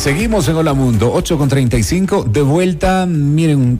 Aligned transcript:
seguimos 0.00 0.48
en 0.48 0.56
Hola 0.56 0.72
Mundo, 0.72 1.10
8 1.12 1.36
con 1.38 1.48
35. 1.48 2.24
De 2.24 2.40
vuelta, 2.42 3.04
miren, 3.06 3.78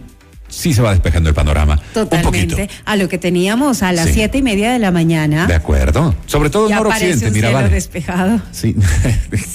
sí 0.48 0.74
se 0.74 0.82
va 0.82 0.90
despejando 0.90 1.30
el 1.30 1.34
panorama. 1.34 1.80
Totalmente. 1.94 2.68
A 2.84 2.96
lo 2.96 3.08
que 3.08 3.16
teníamos 3.18 3.82
a 3.82 3.92
las 3.92 4.08
Sí. 4.08 4.14
siete 4.14 4.38
y 4.38 4.42
media 4.42 4.70
de 4.72 4.78
la 4.78 4.90
mañana. 4.90 5.46
De 5.46 5.54
acuerdo. 5.54 6.14
Sobre 6.26 6.50
todo 6.50 6.64
en 6.64 6.70
Ya 6.70 6.76
noroccidente, 6.76 7.26
un 7.28 7.32
mira, 7.32 7.50
vale. 7.50 7.68
despejado. 7.70 8.40
Sí, 8.52 8.76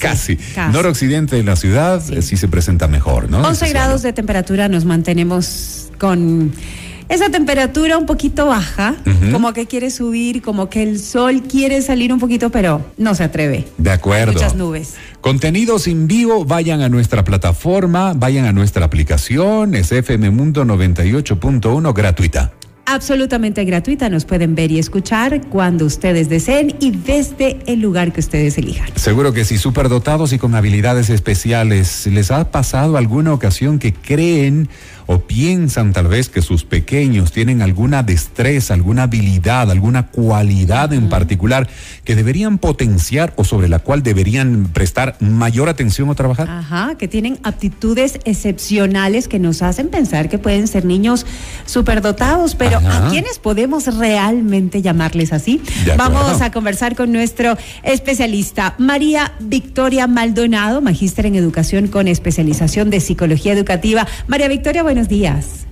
casi. 0.00 0.36
casi. 0.36 0.72
Noroccidente 0.72 1.36
de 1.36 1.44
la 1.44 1.54
ciudad 1.56 2.02
sí. 2.02 2.20
sí 2.22 2.36
se 2.36 2.48
presenta 2.48 2.88
mejor, 2.88 3.30
¿no? 3.30 3.42
11 3.42 3.68
grados 3.68 4.02
de 4.02 4.12
temperatura 4.12 4.68
nos 4.68 4.84
mantenemos 4.84 5.90
con 5.98 6.52
esa 7.08 7.30
temperatura 7.30 7.98
un 7.98 8.04
poquito 8.06 8.46
baja, 8.46 8.96
como 9.30 9.52
que 9.52 9.66
quiere 9.66 9.90
subir, 9.92 10.42
como 10.42 10.68
que 10.68 10.82
el 10.82 10.98
sol 10.98 11.42
quiere 11.48 11.80
salir 11.80 12.12
un 12.12 12.18
poquito, 12.18 12.50
pero 12.50 12.84
no 12.98 13.14
se 13.14 13.22
atreve. 13.22 13.64
De 13.78 13.92
acuerdo. 13.92 14.32
Muchas 14.32 14.56
nubes. 14.56 14.94
Contenidos 15.26 15.88
en 15.88 16.06
vivo, 16.06 16.44
vayan 16.44 16.82
a 16.82 16.88
nuestra 16.88 17.24
plataforma, 17.24 18.12
vayan 18.14 18.44
a 18.44 18.52
nuestra 18.52 18.84
aplicación, 18.84 19.74
es 19.74 19.90
FM 19.90 20.30
Mundo 20.30 20.64
98.1 20.64 21.92
gratuita. 21.92 22.52
Absolutamente 22.88 23.64
gratuita, 23.64 24.08
nos 24.08 24.24
pueden 24.24 24.54
ver 24.54 24.70
y 24.70 24.78
escuchar 24.78 25.48
cuando 25.48 25.84
ustedes 25.84 26.28
deseen 26.28 26.76
y 26.78 26.92
desde 26.92 27.58
el 27.66 27.80
lugar 27.80 28.12
que 28.12 28.20
ustedes 28.20 28.56
elijan. 28.56 28.88
Seguro 28.94 29.32
que 29.32 29.44
sí, 29.44 29.58
superdotados 29.58 30.32
y 30.32 30.38
con 30.38 30.54
habilidades 30.54 31.10
especiales, 31.10 32.06
¿les 32.06 32.30
ha 32.30 32.52
pasado 32.52 32.96
alguna 32.96 33.32
ocasión 33.32 33.80
que 33.80 33.92
creen 33.92 34.68
o 35.06 35.20
piensan 35.20 35.92
tal 35.92 36.08
vez 36.08 36.28
que 36.28 36.42
sus 36.42 36.64
pequeños 36.64 37.32
tienen 37.32 37.62
alguna 37.62 38.02
destreza, 38.02 38.74
alguna 38.74 39.04
habilidad, 39.04 39.70
alguna 39.70 40.08
cualidad 40.08 40.92
en 40.92 41.08
particular 41.08 41.68
que 42.04 42.14
deberían 42.14 42.58
potenciar 42.58 43.32
o 43.36 43.44
sobre 43.44 43.68
la 43.68 43.78
cual 43.78 44.02
deberían 44.02 44.68
prestar 44.72 45.16
mayor 45.20 45.68
atención 45.68 46.08
o 46.08 46.14
trabajar? 46.14 46.48
Ajá, 46.48 46.96
que 46.98 47.08
tienen 47.08 47.38
aptitudes 47.42 48.18
excepcionales 48.24 49.28
que 49.28 49.38
nos 49.38 49.62
hacen 49.62 49.88
pensar 49.88 50.28
que 50.28 50.38
pueden 50.38 50.66
ser 50.66 50.84
niños 50.84 51.26
superdotados, 51.66 52.54
pero 52.54 52.78
Ajá. 52.78 53.06
¿a 53.06 53.10
quiénes 53.10 53.38
podemos 53.38 53.86
realmente 53.96 54.82
llamarles 54.82 55.32
así? 55.32 55.60
Vamos 55.96 56.40
a 56.40 56.50
conversar 56.50 56.96
con 56.96 57.12
nuestro 57.12 57.56
especialista, 57.82 58.74
María 58.78 59.32
Victoria 59.40 60.06
Maldonado, 60.06 60.80
magíster 60.80 61.26
en 61.26 61.36
educación 61.36 61.88
con 61.88 62.08
especialización 62.08 62.90
de 62.90 63.00
psicología 63.00 63.52
educativa. 63.52 64.06
María 64.26 64.48
Victoria, 64.48 64.82
buenos 64.96 65.10
días. 65.10 65.66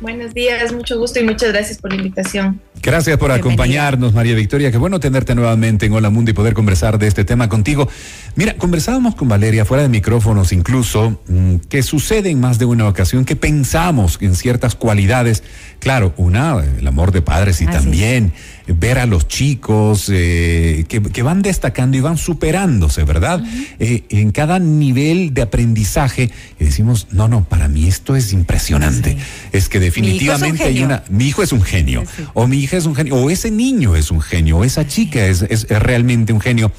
Buenos 0.00 0.34
días, 0.34 0.72
mucho 0.72 0.98
gusto 0.98 1.20
y 1.20 1.22
muchas 1.22 1.52
gracias 1.52 1.78
por 1.78 1.92
la 1.92 1.96
invitación. 1.96 2.60
Gracias 2.82 3.16
por 3.18 3.28
Bienvenida. 3.28 3.52
acompañarnos, 3.52 4.12
María 4.12 4.34
Victoria. 4.34 4.72
Qué 4.72 4.78
bueno 4.78 4.98
tenerte 4.98 5.36
nuevamente 5.36 5.86
en 5.86 5.92
Hola 5.92 6.10
Mundo 6.10 6.32
y 6.32 6.34
poder 6.34 6.54
conversar 6.54 6.98
de 6.98 7.06
este 7.06 7.24
tema 7.24 7.48
contigo. 7.48 7.88
Mira, 8.34 8.56
conversábamos 8.56 9.14
con 9.14 9.28
Valeria 9.28 9.64
fuera 9.64 9.84
de 9.84 9.88
micrófonos 9.88 10.52
incluso, 10.52 11.20
mm, 11.28 11.56
que 11.68 11.84
sucede 11.84 12.30
en 12.30 12.40
más 12.40 12.58
de 12.58 12.64
una 12.64 12.88
ocasión 12.88 13.24
que 13.24 13.36
pensamos 13.36 14.18
en 14.20 14.34
ciertas 14.34 14.74
cualidades. 14.74 15.44
Claro, 15.78 16.12
una, 16.16 16.64
el 16.76 16.86
amor 16.88 17.12
de 17.12 17.22
padres 17.22 17.62
y 17.62 17.66
Así 17.66 18.02
es. 18.02 18.24
Ver 18.66 18.98
a 18.98 19.06
los 19.06 19.28
chicos 19.28 20.08
eh, 20.12 20.84
que, 20.88 21.02
que 21.02 21.22
van 21.22 21.42
destacando 21.42 21.96
y 21.96 22.00
van 22.00 22.16
superándose, 22.16 23.04
¿verdad? 23.04 23.42
Eh, 23.78 24.04
en 24.08 24.30
cada 24.30 24.58
nivel 24.58 25.34
de 25.34 25.42
aprendizaje 25.42 26.30
y 26.58 26.64
decimos, 26.64 27.08
no, 27.10 27.28
no, 27.28 27.44
para 27.44 27.68
mí 27.68 27.86
esto 27.86 28.16
es 28.16 28.32
impresionante. 28.32 29.12
Sí. 29.12 29.18
Es 29.52 29.68
que 29.68 29.80
definitivamente 29.80 30.64
hay 30.64 30.82
una, 30.82 31.04
mi 31.10 31.26
hijo 31.26 31.42
es 31.42 31.52
un 31.52 31.62
genio, 31.62 32.04
Sí. 32.16 32.24
o 32.32 32.46
mi 32.46 32.58
hija 32.58 32.76
es 32.78 32.86
un 32.86 32.94
genio, 32.94 33.16
o 33.16 33.28
ese 33.30 33.50
niño 33.50 33.96
es 33.96 34.10
un 34.10 34.20
genio, 34.20 34.58
o 34.58 34.64
esa 34.64 34.86
chica 34.86 35.26
es, 35.26 35.42
es- 35.42 35.66
es 35.68 35.78
realmente 35.80 36.32
un 36.32 36.40
genio. 36.40 36.72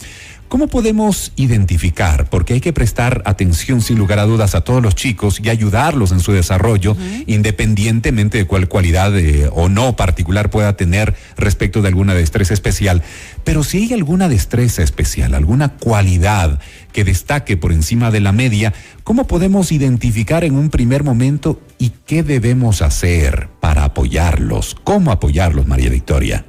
¿Cómo 0.56 0.68
podemos 0.68 1.34
identificar? 1.36 2.30
Porque 2.30 2.54
hay 2.54 2.62
que 2.62 2.72
prestar 2.72 3.22
atención 3.26 3.82
sin 3.82 3.98
lugar 3.98 4.20
a 4.20 4.26
dudas 4.26 4.56
a 4.56 4.62
todos 4.62 4.82
los 4.82 4.96
chicos 4.96 5.42
y 5.44 5.50
ayudarlos 5.50 6.14
en 6.14 6.22
su 6.22 6.32
desarrollo, 6.32 6.96
independientemente 7.28 8.38
de 8.38 8.46
cuál 8.46 8.70
cualidad 8.70 9.20
eh, 9.20 9.50
o 9.52 9.68
no 9.68 9.98
particular 9.98 10.50
pueda 10.50 10.78
tener 10.78 11.14
respecto 11.36 11.82
de 11.82 11.90
alguna 11.90 12.14
destreza 12.14 12.54
especial. 12.54 13.04
Pero 13.44 13.66
si 13.66 13.80
hay 13.80 13.92
alguna 13.92 14.30
destreza 14.30 14.82
especial, 14.82 15.34
alguna 15.34 15.74
cualidad 15.74 16.62
que 16.94 17.04
destaque 17.04 17.58
por 17.58 17.74
encima 17.74 18.10
de 18.10 18.22
la 18.22 18.32
media, 18.32 18.74
¿cómo 19.04 19.28
podemos 19.28 19.74
identificar 19.74 20.46
en 20.46 20.56
un 20.56 20.70
primer 20.70 21.04
momento 21.04 21.60
y 21.80 21.90
qué 22.06 22.24
debemos 22.24 22.82
hacer 22.82 23.50
para 23.60 23.84
apoyarlos? 23.84 24.78
¿Cómo 24.86 25.12
apoyarlos, 25.12 25.68
María 25.68 25.90
Victoria? 25.90 26.46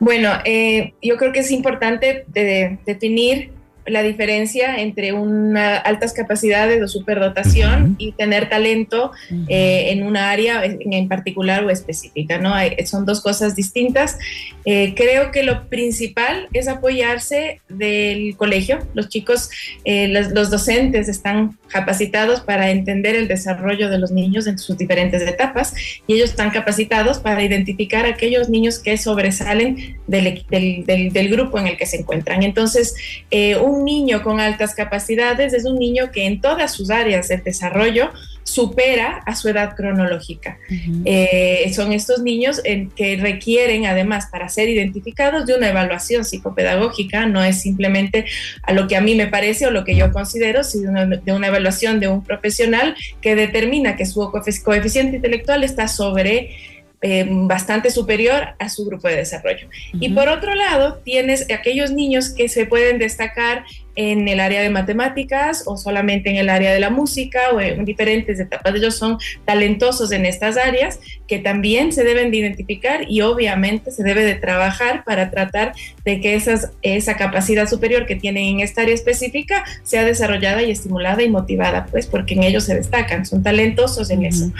Bueno, 0.00 0.30
eh, 0.44 0.94
yo 1.02 1.16
creo 1.16 1.32
que 1.32 1.40
es 1.40 1.50
importante 1.50 2.24
de- 2.28 2.78
definir 2.86 3.50
la 3.88 4.02
diferencia 4.02 4.76
entre 4.80 5.12
una 5.12 5.76
altas 5.78 6.12
capacidades 6.12 6.82
o 6.82 6.88
superdotación 6.88 7.82
Ujú. 7.82 7.94
y 7.98 8.12
tener 8.12 8.48
talento 8.48 9.12
eh, 9.48 9.88
en 9.90 10.02
una 10.02 10.30
área 10.30 10.64
en, 10.64 10.92
en 10.92 11.08
particular 11.08 11.64
o 11.64 11.70
específica, 11.70 12.38
¿no? 12.38 12.54
Hay- 12.54 12.76
son 12.86 13.04
dos 13.06 13.20
cosas 13.20 13.54
distintas. 13.56 14.18
Eh, 14.64 14.94
creo 14.96 15.30
que 15.30 15.42
lo 15.42 15.68
principal 15.68 16.48
es 16.52 16.68
apoyarse 16.68 17.60
del 17.68 18.36
colegio. 18.36 18.78
Los 18.94 19.08
chicos, 19.08 19.50
eh, 19.84 20.08
los, 20.08 20.28
los 20.32 20.50
docentes 20.50 21.08
están 21.08 21.56
capacitados 21.68 22.40
para 22.40 22.70
entender 22.70 23.14
el 23.14 23.28
desarrollo 23.28 23.90
de 23.90 23.98
los 23.98 24.10
niños 24.10 24.46
en 24.46 24.58
sus 24.58 24.76
diferentes 24.78 25.22
etapas 25.22 25.74
y 26.06 26.14
ellos 26.14 26.30
están 26.30 26.50
capacitados 26.50 27.18
para 27.18 27.42
identificar 27.42 28.06
aquellos 28.06 28.48
niños 28.48 28.78
que 28.78 28.96
sobresalen 28.96 29.96
del, 30.06 30.44
del- 30.50 30.84
del- 30.86 31.12
del 31.12 31.28
grupo 31.28 31.58
en 31.58 31.66
el 31.66 31.76
que 31.76 31.86
se 31.86 31.98
encuentran. 31.98 32.42
Entonces, 32.42 32.94
eh, 33.30 33.56
un 33.78 33.84
niño 33.84 34.22
con 34.22 34.40
altas 34.40 34.74
capacidades 34.74 35.54
es 35.54 35.64
un 35.64 35.78
niño 35.78 36.10
que 36.10 36.26
en 36.26 36.40
todas 36.40 36.72
sus 36.72 36.90
áreas 36.90 37.28
del 37.28 37.42
desarrollo 37.42 38.10
supera 38.42 39.22
a 39.26 39.34
su 39.34 39.48
edad 39.48 39.76
cronológica. 39.76 40.58
Eh, 41.04 41.70
son 41.74 41.92
estos 41.92 42.22
niños 42.22 42.62
en 42.64 42.90
que 42.90 43.16
requieren, 43.16 43.84
además, 43.84 44.28
para 44.32 44.48
ser 44.48 44.70
identificados, 44.70 45.44
de 45.44 45.54
una 45.54 45.68
evaluación 45.68 46.24
psicopedagógica, 46.24 47.26
no 47.26 47.44
es 47.44 47.60
simplemente 47.60 48.24
a 48.62 48.72
lo 48.72 48.88
que 48.88 48.96
a 48.96 49.02
mí 49.02 49.14
me 49.14 49.26
parece 49.26 49.66
o 49.66 49.70
lo 49.70 49.84
que 49.84 49.94
yo 49.94 50.12
considero, 50.12 50.64
sino 50.64 51.06
de 51.06 51.32
una 51.32 51.48
evaluación 51.48 52.00
de 52.00 52.08
un 52.08 52.24
profesional 52.24 52.96
que 53.20 53.36
determina 53.36 53.96
que 53.96 54.06
su 54.06 54.20
coefic- 54.20 54.62
coeficiente 54.62 55.16
intelectual 55.16 55.62
está 55.62 55.86
sobre 55.86 56.50
eh, 57.00 57.26
bastante 57.28 57.90
superior 57.90 58.48
a 58.58 58.68
su 58.68 58.84
grupo 58.84 59.06
de 59.08 59.16
desarrollo. 59.16 59.68
Y 59.92 60.06
Ujú. 60.06 60.16
por 60.16 60.28
otro 60.28 60.54
lado, 60.54 61.00
tienes 61.04 61.48
aquellos 61.50 61.92
niños 61.92 62.30
que 62.30 62.48
se 62.48 62.66
pueden 62.66 62.98
destacar 62.98 63.64
en 63.94 64.28
el 64.28 64.38
área 64.38 64.62
de 64.62 64.70
matemáticas 64.70 65.64
o 65.66 65.76
solamente 65.76 66.30
en 66.30 66.36
el 66.36 66.48
área 66.48 66.72
de 66.72 66.78
la 66.78 66.88
música 66.88 67.50
o 67.52 67.60
en 67.60 67.84
diferentes 67.84 68.38
etapas. 68.38 68.72
Ellos 68.74 68.96
son 68.96 69.18
talentosos 69.44 70.12
en 70.12 70.24
estas 70.24 70.56
áreas 70.56 71.00
que 71.26 71.38
también 71.38 71.92
se 71.92 72.04
deben 72.04 72.30
de 72.30 72.36
identificar 72.36 73.08
y 73.08 73.22
obviamente 73.22 73.90
se 73.90 74.04
debe 74.04 74.24
de 74.24 74.36
trabajar 74.36 75.02
para 75.04 75.30
tratar 75.30 75.72
de 76.04 76.20
que 76.20 76.34
esas, 76.34 76.70
esa 76.82 77.16
capacidad 77.16 77.68
superior 77.68 78.06
que 78.06 78.14
tienen 78.14 78.44
en 78.44 78.60
esta 78.60 78.82
área 78.82 78.94
específica 78.94 79.64
sea 79.82 80.04
desarrollada 80.04 80.62
y 80.62 80.70
estimulada 80.70 81.22
y 81.24 81.28
motivada, 81.28 81.86
pues 81.90 82.06
porque 82.06 82.34
en 82.34 82.44
ellos 82.44 82.64
se 82.64 82.76
destacan, 82.76 83.26
son 83.26 83.42
talentosos 83.42 84.10
en 84.10 84.20
Ujú. 84.20 84.28
eso. 84.28 84.52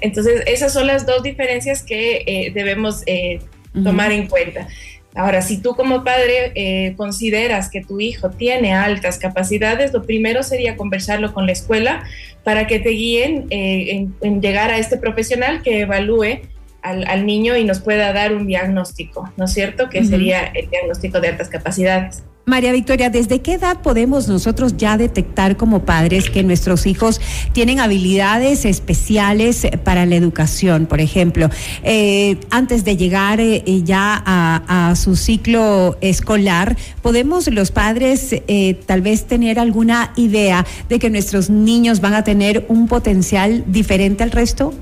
Entonces, 0.00 0.42
esas 0.46 0.72
son 0.72 0.86
las 0.86 1.06
dos 1.06 1.22
diferencias 1.22 1.82
que 1.82 2.22
eh, 2.26 2.52
debemos 2.54 3.02
eh, 3.06 3.40
tomar 3.82 4.12
en 4.12 4.26
cuenta. 4.26 4.68
Ahora, 5.14 5.40
si 5.40 5.62
tú 5.62 5.74
como 5.74 6.04
padre 6.04 6.52
eh, 6.54 6.94
consideras 6.96 7.70
que 7.70 7.80
tu 7.80 8.00
hijo 8.00 8.30
tiene 8.30 8.74
altas 8.74 9.18
capacidades, 9.18 9.92
lo 9.94 10.04
primero 10.04 10.42
sería 10.42 10.76
conversarlo 10.76 11.32
con 11.32 11.46
la 11.46 11.52
escuela 11.52 12.04
para 12.44 12.66
que 12.66 12.78
te 12.78 12.90
guíen 12.90 13.46
en, 13.50 14.14
en 14.20 14.42
llegar 14.42 14.70
a 14.70 14.78
este 14.78 14.98
profesional 14.98 15.62
que 15.62 15.80
evalúe 15.80 16.40
al, 16.82 17.06
al 17.08 17.24
niño 17.24 17.56
y 17.56 17.64
nos 17.64 17.80
pueda 17.80 18.12
dar 18.12 18.34
un 18.34 18.46
diagnóstico, 18.46 19.32
¿no 19.36 19.46
es 19.46 19.52
cierto? 19.52 19.88
Que 19.88 20.04
sería 20.04 20.44
el 20.44 20.68
diagnóstico 20.68 21.20
de 21.20 21.28
altas 21.28 21.48
capacidades. 21.48 22.22
María 22.48 22.70
Victoria, 22.70 23.10
¿desde 23.10 23.42
qué 23.42 23.54
edad 23.54 23.82
podemos 23.82 24.28
nosotros 24.28 24.76
ya 24.76 24.96
detectar 24.96 25.56
como 25.56 25.84
padres 25.84 26.30
que 26.30 26.44
nuestros 26.44 26.86
hijos 26.86 27.20
tienen 27.52 27.80
habilidades 27.80 28.64
especiales 28.64 29.66
para 29.82 30.06
la 30.06 30.14
educación? 30.14 30.86
Por 30.86 31.00
ejemplo, 31.00 31.50
eh, 31.82 32.38
antes 32.50 32.84
de 32.84 32.96
llegar 32.96 33.40
eh, 33.40 33.64
ya 33.82 34.22
a, 34.24 34.90
a 34.90 34.94
su 34.94 35.16
ciclo 35.16 35.98
escolar, 36.00 36.76
¿podemos 37.02 37.48
los 37.48 37.72
padres 37.72 38.28
eh, 38.32 38.78
tal 38.86 39.02
vez 39.02 39.26
tener 39.26 39.58
alguna 39.58 40.12
idea 40.14 40.64
de 40.88 41.00
que 41.00 41.10
nuestros 41.10 41.50
niños 41.50 42.00
van 42.00 42.14
a 42.14 42.22
tener 42.22 42.64
un 42.68 42.86
potencial 42.86 43.64
diferente 43.66 44.22
al 44.22 44.30
resto? 44.30 44.72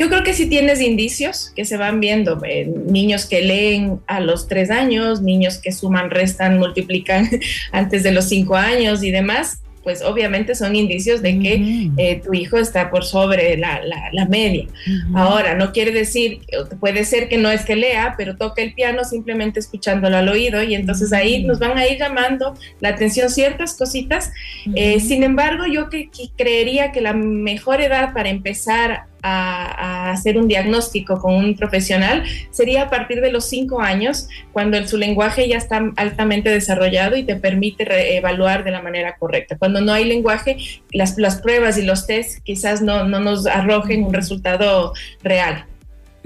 Yo 0.00 0.08
creo 0.08 0.22
que 0.22 0.32
sí 0.32 0.46
tienes 0.46 0.80
indicios 0.80 1.52
que 1.54 1.66
se 1.66 1.76
van 1.76 2.00
viendo, 2.00 2.42
eh, 2.42 2.66
niños 2.86 3.26
que 3.26 3.42
leen 3.42 4.00
a 4.06 4.20
los 4.20 4.48
tres 4.48 4.70
años, 4.70 5.20
niños 5.20 5.58
que 5.58 5.72
suman, 5.72 6.08
restan, 6.08 6.58
multiplican 6.58 7.28
antes 7.72 8.02
de 8.02 8.10
los 8.10 8.24
cinco 8.24 8.56
años 8.56 9.02
y 9.02 9.10
demás. 9.10 9.62
pues 9.82 10.02
obviamente 10.02 10.54
son 10.54 10.74
indicios 10.74 11.20
de 11.20 11.38
que 11.38 11.90
eh, 11.98 12.20
tu 12.24 12.32
hijo 12.32 12.56
está 12.56 12.90
por 12.90 13.04
sobre 13.04 13.58
la, 13.58 14.26
media. 14.28 14.66
Ahora, 15.14 15.54
no 15.54 15.72
quiere 15.72 15.90
decir, 15.90 16.40
puede 16.78 17.04
ser 17.04 17.28
que 17.28 17.36
no 17.36 17.50
es 17.50 17.66
que 17.66 17.76
lea, 17.76 18.14
pero 18.16 18.36
toca 18.36 18.62
el 18.62 18.72
piano 18.72 19.04
simplemente 19.04 19.60
escuchándolo 19.60 20.16
al 20.16 20.28
oído 20.30 20.62
y 20.62 20.74
entonces 20.74 21.12
ahí 21.12 21.44
nos 21.44 21.58
van 21.58 21.76
a 21.76 21.86
ir 21.86 21.98
llamando 21.98 22.54
la 22.80 22.90
atención 22.90 23.28
ciertas 23.28 23.74
cositas. 23.74 24.32
Eh, 24.74 25.00
sin 25.00 25.22
embargo, 25.24 25.64
yo 25.66 25.88
creería 26.36 26.90
que 26.90 27.02
la 27.02 27.12
mejor 27.12 27.82
edad 27.82 28.14
para 28.14 28.30
empezar 28.30 29.09
a, 29.22 30.10
hacer 30.10 30.38
un 30.38 30.48
diagnóstico 30.48 31.20
con 31.20 31.34
un 31.34 31.54
profesional 31.54 32.24
sería 32.50 32.82
a 32.82 32.90
partir 32.90 33.20
de 33.20 33.30
los 33.30 33.48
cinco 33.48 33.80
años, 33.80 34.28
cuando 34.52 34.84
su 34.86 34.96
lenguaje 34.96 35.48
ya 35.48 35.56
está 35.56 35.82
altamente 35.96 36.50
desarrollado 36.50 37.16
y 37.16 37.22
te 37.24 37.36
permite 37.36 38.16
evaluar 38.16 38.64
de 38.64 38.70
la 38.70 38.82
manera 38.82 39.16
correcta. 39.18 39.56
Cuando 39.56 39.80
no 39.80 39.92
hay 39.92 40.04
lenguaje, 40.04 40.56
las, 40.92 41.16
las 41.18 41.40
pruebas 41.40 41.78
y 41.78 41.82
los 41.82 42.06
tests 42.06 42.40
quizás 42.42 42.82
no, 42.82 43.04
no 43.04 43.20
nos 43.20 43.46
arrojen 43.46 44.04
un 44.04 44.12
resultado 44.12 44.92
real. 45.22 45.64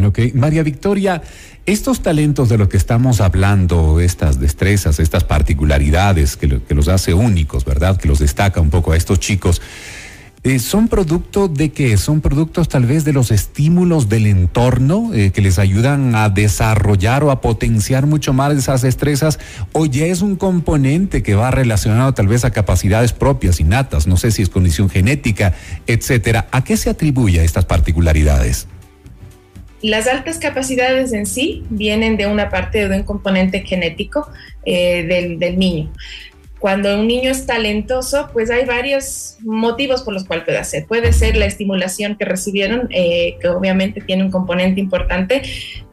Ok, 0.02 0.18
María 0.34 0.62
Victoria, 0.62 1.22
estos 1.66 2.00
talentos 2.00 2.48
de 2.48 2.58
los 2.58 2.68
que 2.68 2.76
estamos 2.76 3.20
hablando, 3.20 4.00
estas 4.00 4.40
destrezas, 4.40 4.98
estas 4.98 5.24
particularidades 5.24 6.36
que, 6.36 6.60
que 6.60 6.74
los 6.74 6.88
hace 6.88 7.14
únicos, 7.14 7.64
¿verdad? 7.64 7.96
Que 7.96 8.08
los 8.08 8.18
destaca 8.18 8.60
un 8.60 8.70
poco 8.70 8.92
a 8.92 8.96
estos 8.96 9.20
chicos. 9.20 9.62
Eh, 10.46 10.58
¿Son 10.58 10.88
producto 10.88 11.48
de 11.48 11.72
qué? 11.72 11.96
¿Son 11.96 12.20
productos 12.20 12.68
tal 12.68 12.84
vez 12.84 13.06
de 13.06 13.14
los 13.14 13.30
estímulos 13.30 14.10
del 14.10 14.26
entorno 14.26 15.10
eh, 15.14 15.30
que 15.30 15.40
les 15.40 15.58
ayudan 15.58 16.14
a 16.14 16.28
desarrollar 16.28 17.24
o 17.24 17.30
a 17.30 17.40
potenciar 17.40 18.04
mucho 18.04 18.34
más 18.34 18.54
esas 18.54 18.82
destrezas? 18.82 19.38
¿O 19.72 19.86
ya 19.86 20.04
es 20.04 20.20
un 20.20 20.36
componente 20.36 21.22
que 21.22 21.34
va 21.34 21.50
relacionado 21.50 22.12
tal 22.12 22.28
vez 22.28 22.44
a 22.44 22.50
capacidades 22.50 23.14
propias, 23.14 23.58
innatas? 23.58 24.06
No 24.06 24.18
sé 24.18 24.32
si 24.32 24.42
es 24.42 24.50
condición 24.50 24.90
genética, 24.90 25.54
etcétera. 25.86 26.46
¿A 26.50 26.62
qué 26.62 26.76
se 26.76 26.90
atribuye 26.90 27.42
estas 27.42 27.64
particularidades? 27.64 28.68
Las 29.80 30.06
altas 30.06 30.36
capacidades 30.36 31.14
en 31.14 31.24
sí 31.24 31.64
vienen 31.70 32.18
de 32.18 32.26
una 32.26 32.50
parte 32.50 32.86
de 32.86 32.94
un 32.94 33.04
componente 33.04 33.60
genético 33.60 34.28
eh, 34.66 35.04
del, 35.04 35.38
del 35.38 35.58
niño 35.58 35.90
cuando 36.64 36.98
un 36.98 37.06
niño 37.06 37.30
es 37.30 37.44
talentoso, 37.44 38.30
pues 38.32 38.50
hay 38.50 38.64
varios 38.64 39.36
motivos 39.42 40.00
por 40.00 40.14
los 40.14 40.24
cuales 40.24 40.46
puede 40.46 40.56
hacer. 40.56 40.86
Puede 40.86 41.12
ser 41.12 41.36
la 41.36 41.44
estimulación 41.44 42.16
que 42.16 42.24
recibieron, 42.24 42.88
eh, 42.90 43.36
que 43.38 43.48
obviamente 43.48 44.00
tiene 44.00 44.24
un 44.24 44.30
componente 44.30 44.80
importante. 44.80 45.42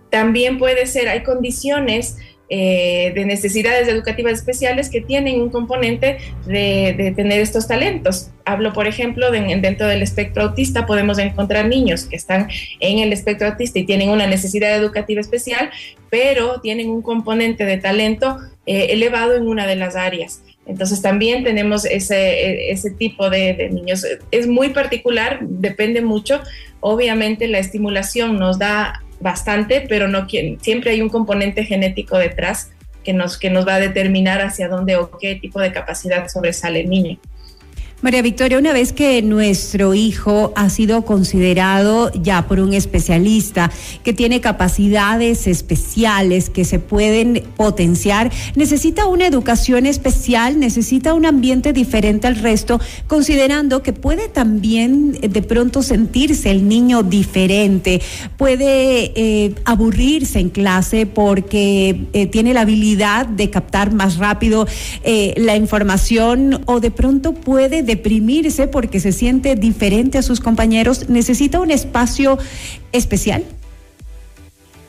También 0.10 0.58
puede 0.58 0.86
ser, 0.86 1.10
hay 1.10 1.24
condiciones 1.24 2.16
eh, 2.48 3.12
de 3.14 3.26
necesidades 3.26 3.90
educativas 3.90 4.32
especiales 4.32 4.90
que 4.90 5.02
tienen 5.02 5.42
un 5.42 5.50
componente 5.50 6.20
de, 6.46 7.14
tener 7.18 7.42
estos 7.42 7.68
talentos. 7.68 8.32
Hablo, 8.46 8.72
por 8.72 8.88
ejemplo, 8.88 9.30
dentro 9.30 9.88
del 9.88 10.02
espectro 10.02 10.44
autista 10.44 10.86
podemos 10.86 11.18
encontrar 11.18 11.68
niños 11.68 12.06
que 12.06 12.16
están 12.16 12.48
en 12.80 13.00
el 13.00 13.12
espectro 13.12 13.50
autista 13.50 13.78
y 13.78 13.86
tienen 13.86 14.10
una 14.10 14.26
necesidad 14.26 14.74
educativa 14.74 15.20
especial, 15.20 15.70
pero 16.10 16.62
tienen 16.62 16.90
un 16.90 17.02
componente 17.02 17.66
de 17.66 17.76
talento 17.76 18.38
eh, 18.66 18.88
elevado 18.92 19.36
en 19.36 19.48
una 19.48 19.68
de 19.68 19.76
las 19.76 19.98
áreas. 19.98 20.42
Entonces 20.66 21.02
también 21.02 21.44
tenemos 21.44 21.86
ese, 21.86 22.72
ese 22.72 22.92
tipo 22.92 23.30
de, 23.30 23.70
niños. 23.72 24.06
Es 24.30 24.48
muy 24.48 24.70
particular, 24.70 25.40
depende 25.42 26.02
mucho. 26.02 26.40
Obviamente 26.80 27.48
la 27.48 27.60
estimulación 27.60 28.38
nos 28.38 28.60
da 28.60 29.02
bastante, 29.20 29.86
pero 29.88 30.08
no 30.08 30.28
siempre 30.62 30.92
hay 30.92 31.02
un 31.02 31.10
componente 31.10 31.64
genético 31.64 32.18
detrás 32.18 32.72
que 33.04 33.14
nos, 33.14 33.38
que 33.38 33.50
nos 33.50 33.68
va 33.68 33.76
a 33.76 33.80
determinar 33.80 34.42
hacia 34.42 34.68
dónde 34.68 34.96
o 34.96 35.18
qué 35.18 35.36
tipo 35.36 35.60
de 35.60 35.72
capacidad 35.72 36.28
sobresale 36.28 36.82
el 36.82 36.90
niño. 36.90 37.20
María 38.02 38.24
Victoria, 38.24 38.58
una 38.58 38.74
vez 38.74 38.94
que 38.94 39.22
nuestro 39.22 39.94
hijo 39.94 40.54
ha 40.56 40.72
sido 40.72 41.06
considerado 41.06 42.12
ya 42.14 42.48
por 42.48 42.60
un 42.60 42.74
especialista 42.74 43.70
que 44.04 44.12
tiene 44.12 44.42
capacidades 44.42 45.46
especiales 45.46 46.50
que 46.50 46.66
se 46.66 46.80
pueden 46.80 47.44
potenciar, 47.56 48.32
necesita 48.56 49.06
una 49.06 49.28
educación 49.28 49.86
especial, 49.86 50.60
necesita 50.60 51.14
un 51.14 51.28
ambiente 51.28 51.74
diferente 51.74 52.26
al 52.26 52.38
resto, 52.38 52.82
considerando 53.06 53.84
que 53.84 53.94
puede 53.94 54.30
también 54.30 55.20
eh, 55.22 55.28
de 55.28 55.44
pronto 55.44 55.84
sentirse 55.84 56.50
el 56.50 56.68
niño 56.68 57.04
diferente, 57.04 58.02
puede 58.36 59.12
eh, 59.14 59.54
aburrirse 59.64 60.40
en 60.40 60.50
clase 60.50 61.06
porque 61.06 62.08
eh, 62.14 62.26
tiene 62.26 62.56
la 62.56 62.62
habilidad 62.62 63.28
de 63.28 63.52
captar 63.52 63.94
más 63.94 64.18
rápido 64.18 64.66
la 65.36 65.56
información 65.56 66.62
o 66.66 66.80
de 66.80 66.90
pronto 66.90 67.34
puede 67.34 67.84
deprimirse 67.92 68.68
porque 68.68 69.02
se 69.02 69.12
siente 69.12 69.56
diferente 69.56 70.18
a 70.18 70.22
sus 70.22 70.40
compañeros, 70.40 71.10
necesita 71.10 71.60
un 71.60 71.72
espacio 71.72 72.38
especial. 72.94 73.44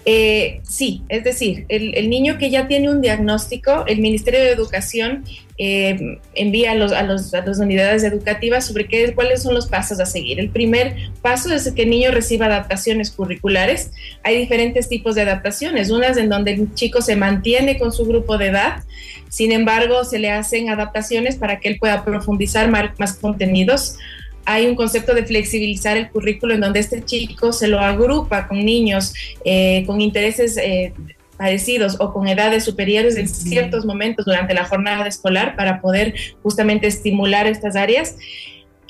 Eh, 0.04 0.60
sí, 0.64 1.02
es 1.08 1.22
decir, 1.22 1.64
el, 1.68 2.10
niño 2.10 2.36
que 2.36 2.50
ya 2.50 2.66
tiene 2.66 2.90
un 2.90 3.00
diagnóstico, 3.00 3.84
el 3.86 4.00
Ministerio 4.00 4.40
de 4.40 4.50
Educación 4.50 5.24
eh, 5.58 6.18
envía 6.34 6.72
a, 6.72 6.74
los, 6.74 6.90
a, 6.90 7.04
los, 7.04 7.32
a, 7.34 7.46
las 7.46 7.60
unidades 7.60 8.02
educativas 8.02 8.66
sobre 8.66 8.88
qué, 8.88 9.14
cuáles 9.14 9.42
son 9.42 9.54
los 9.54 9.68
pasos 9.68 10.00
a 10.00 10.06
seguir. 10.06 10.40
El 10.40 10.50
primer 10.50 10.96
paso 11.20 11.54
es 11.54 11.70
que 11.70 11.82
el 11.82 11.90
niño 11.90 12.10
reciba 12.10 12.46
adaptaciones 12.46 13.12
curriculares. 13.12 13.92
Hay 14.24 14.36
diferentes 14.36 14.88
tipos 14.88 15.14
de 15.14 15.22
adaptaciones, 15.22 15.90
unas 15.90 16.16
en 16.16 16.28
donde 16.28 16.52
el 16.52 16.74
chico 16.74 17.00
se 17.00 17.14
mantiene 17.14 17.78
con 17.78 17.92
su 17.92 18.04
grupo 18.04 18.38
de 18.38 18.48
edad, 18.48 18.82
sin 19.28 19.52
embargo 19.52 20.04
se 20.04 20.18
le 20.18 20.30
hacen 20.30 20.68
adaptaciones 20.68 21.36
para 21.36 21.60
que 21.60 21.68
él 21.68 21.78
pueda 21.78 22.04
profundizar 22.04 22.68
más, 22.68 22.98
más 22.98 23.14
contenidos 23.14 23.98
hay 24.44 24.66
un 24.66 24.74
concepto 24.74 25.14
de 25.14 25.24
flexibilizar 25.24 25.96
el 25.96 26.10
currículo 26.10 26.54
en 26.54 26.60
donde 26.60 26.80
este 26.80 27.04
chico 27.04 27.52
se 27.52 27.68
lo 27.68 27.78
agrupa 27.78 28.48
con 28.48 28.64
niños 28.64 29.14
eh, 29.44 29.84
con 29.86 30.00
intereses 30.00 30.56
eh, 30.56 30.92
parecidos 31.36 31.96
o 31.98 32.12
con 32.12 32.28
edades 32.28 32.64
superiores 32.64 33.16
en 33.16 33.28
ciertos 33.28 33.84
momentos 33.84 34.24
durante 34.24 34.54
la 34.54 34.64
jornada 34.64 35.06
escolar 35.06 35.56
para 35.56 35.80
poder 35.80 36.14
justamente 36.42 36.86
estimular 36.86 37.46
estas 37.46 37.74
áreas. 37.74 38.16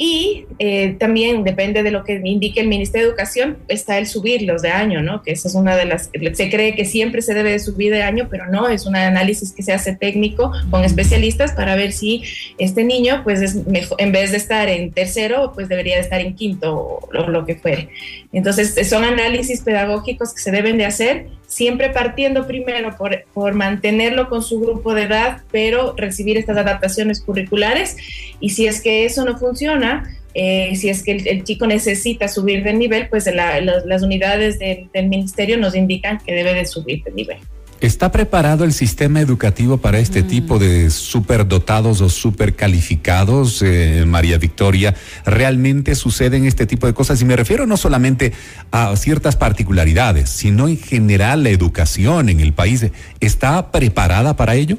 Y 0.05 0.47
eh, 0.59 0.97
también 0.99 1.45
depende 1.45 1.85
de 1.85 1.93
lo 1.93 2.03
que 2.03 2.21
indique 2.25 2.59
el 2.59 2.67
Ministerio 2.67 3.07
de 3.07 3.11
Educación, 3.11 3.59
está 3.69 3.99
el 3.99 4.09
subirlos 4.09 4.61
de 4.61 4.71
año, 4.71 5.01
¿no? 5.01 5.23
Que 5.23 5.31
esa 5.31 5.47
es 5.47 5.55
una 5.55 5.77
de 5.77 5.85
las, 5.85 6.11
se 6.33 6.51
cree 6.51 6.75
que 6.75 6.85
siempre 6.85 7.23
se 7.23 7.35
debe 7.35 7.53
de 7.53 7.61
subir 7.61 7.93
de 7.93 8.03
año, 8.03 8.27
pero 8.29 8.47
no, 8.47 8.69
es 8.69 8.85
un 8.85 8.97
análisis 8.97 9.53
que 9.53 9.63
se 9.63 9.73
hace 9.73 9.95
técnico 9.95 10.51
con 10.71 10.83
especialistas 10.83 11.53
para 11.53 11.77
ver 11.77 11.93
si 11.93 12.25
este 12.59 12.83
niño, 12.83 13.21
pues 13.23 13.43
es 13.43 13.65
mejor, 13.69 13.97
en 14.01 14.11
vez 14.11 14.33
de 14.33 14.39
estar 14.39 14.69
en 14.69 14.91
tercero, 14.91 15.53
pues 15.55 15.69
debería 15.69 15.95
de 15.95 16.01
estar 16.01 16.21
en 16.21 16.35
quinto 16.35 16.75
o 16.75 17.29
lo 17.29 17.47
que 17.47 17.55
fuere. 17.55 17.91
Entonces, 18.33 18.89
son 18.89 19.05
análisis 19.05 19.61
pedagógicos 19.61 20.35
que 20.35 20.41
se 20.41 20.51
deben 20.51 20.79
de 20.79 20.87
hacer 20.87 21.27
siempre 21.53 21.91
partiendo 21.91 22.47
primero 22.47 22.97
por, 22.97 23.25
por, 23.35 23.53
mantenerlo 23.53 24.31
con 24.31 24.43
su 24.43 24.59
grupo 24.59 24.95
de 24.95 25.03
edad, 25.03 25.43
pero 25.51 25.95
recibir 25.99 26.39
estas 26.39 26.57
adaptaciones 26.57 27.21
curriculares. 27.21 27.99
Y 28.41 28.51
si 28.51 28.67
es 28.67 28.81
que 28.81 29.05
eso 29.05 29.23
no 29.27 29.39
funciona, 29.39 29.92
eh, 30.35 30.75
si 30.77 30.89
es 30.89 31.03
que 31.03 31.13
el, 31.13 31.45
chico 31.45 31.67
necesita 31.67 32.29
subir 32.29 32.63
de 32.65 32.73
nivel, 32.73 33.09
pues 33.09 33.29
las 33.35 34.03
unidades 34.03 34.59
del 34.59 35.09
ministerio 35.09 35.59
nos 35.59 35.75
indican 35.75 36.19
que 36.19 36.33
debe 36.33 36.55
de 36.55 36.65
subir 36.65 37.03
de 37.05 37.13
nivel. 37.13 37.39
¿Está 37.83 38.13
preparado 38.13 38.63
el 38.63 38.73
sistema 38.73 39.21
educativo 39.21 39.77
para 39.77 39.99
este 39.99 40.23
mm. 40.23 40.27
tipo 40.29 40.61
de 40.61 40.89
superdotados 40.89 42.01
o 42.01 42.09
supercalificados, 42.09 43.61
eh, 43.61 44.05
María 44.07 44.39
Victoria? 44.39 44.95
¿Realmente 45.27 45.97
suceden 45.97 46.47
este 46.47 46.65
tipo 46.65 46.87
de 46.87 46.95
cosas? 46.95 47.21
Y 47.21 47.25
me 47.25 47.35
refiero 47.35 47.67
no 47.67 47.77
solamente 47.77 48.35
a 48.71 48.95
ciertas 48.95 49.35
particularidades, 49.35 50.31
sino 50.31 50.69
en 50.69 50.79
general 50.79 51.43
la 51.43 51.51
educación 51.51 52.29
en 52.29 52.39
el 52.39 52.53
país. 52.53 52.87
¿Está 53.19 53.73
preparada 53.73 54.37
para 54.37 54.55
ello? 54.55 54.79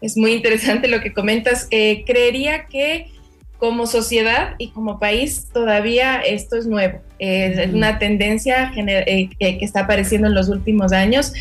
Es 0.00 0.16
muy 0.16 0.32
interesante 0.32 0.88
lo 0.88 1.00
que 1.00 1.12
comentas. 1.12 1.68
Eh, 1.70 2.02
creería 2.04 2.66
que 2.66 3.12
como 3.58 3.86
sociedad 3.86 4.54
y 4.58 4.68
como 4.68 5.00
país 5.00 5.48
todavía 5.52 6.20
esto 6.20 6.56
es 6.56 6.66
nuevo. 6.66 7.00
es 7.18 7.72
una 7.74 7.98
tendencia 7.98 8.72
eh, 8.76 9.28
que, 9.36 9.58
está 9.60 9.80
apareciendo 9.80 10.28
en 10.28 10.34
los 10.34 10.48
últimos 10.48 10.92
años. 10.92 11.32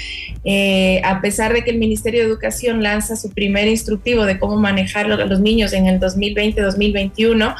Eh, 0.44 1.00
a 1.06 1.22
pesar 1.22 1.54
de 1.54 1.64
que 1.64 1.70
el 1.70 1.78
Ministerio 1.78 2.22
de 2.22 2.28
Educación 2.28 2.82
lanza 2.82 3.16
su 3.16 3.30
primer 3.30 3.68
instructivo 3.68 4.26
de 4.26 4.40
cómo 4.40 4.56
manejar 4.58 5.12
a 5.12 5.26
los 5.26 5.40
niños 5.40 5.74
en 5.74 5.86
el 5.86 6.00
2020-2021, 6.00 7.56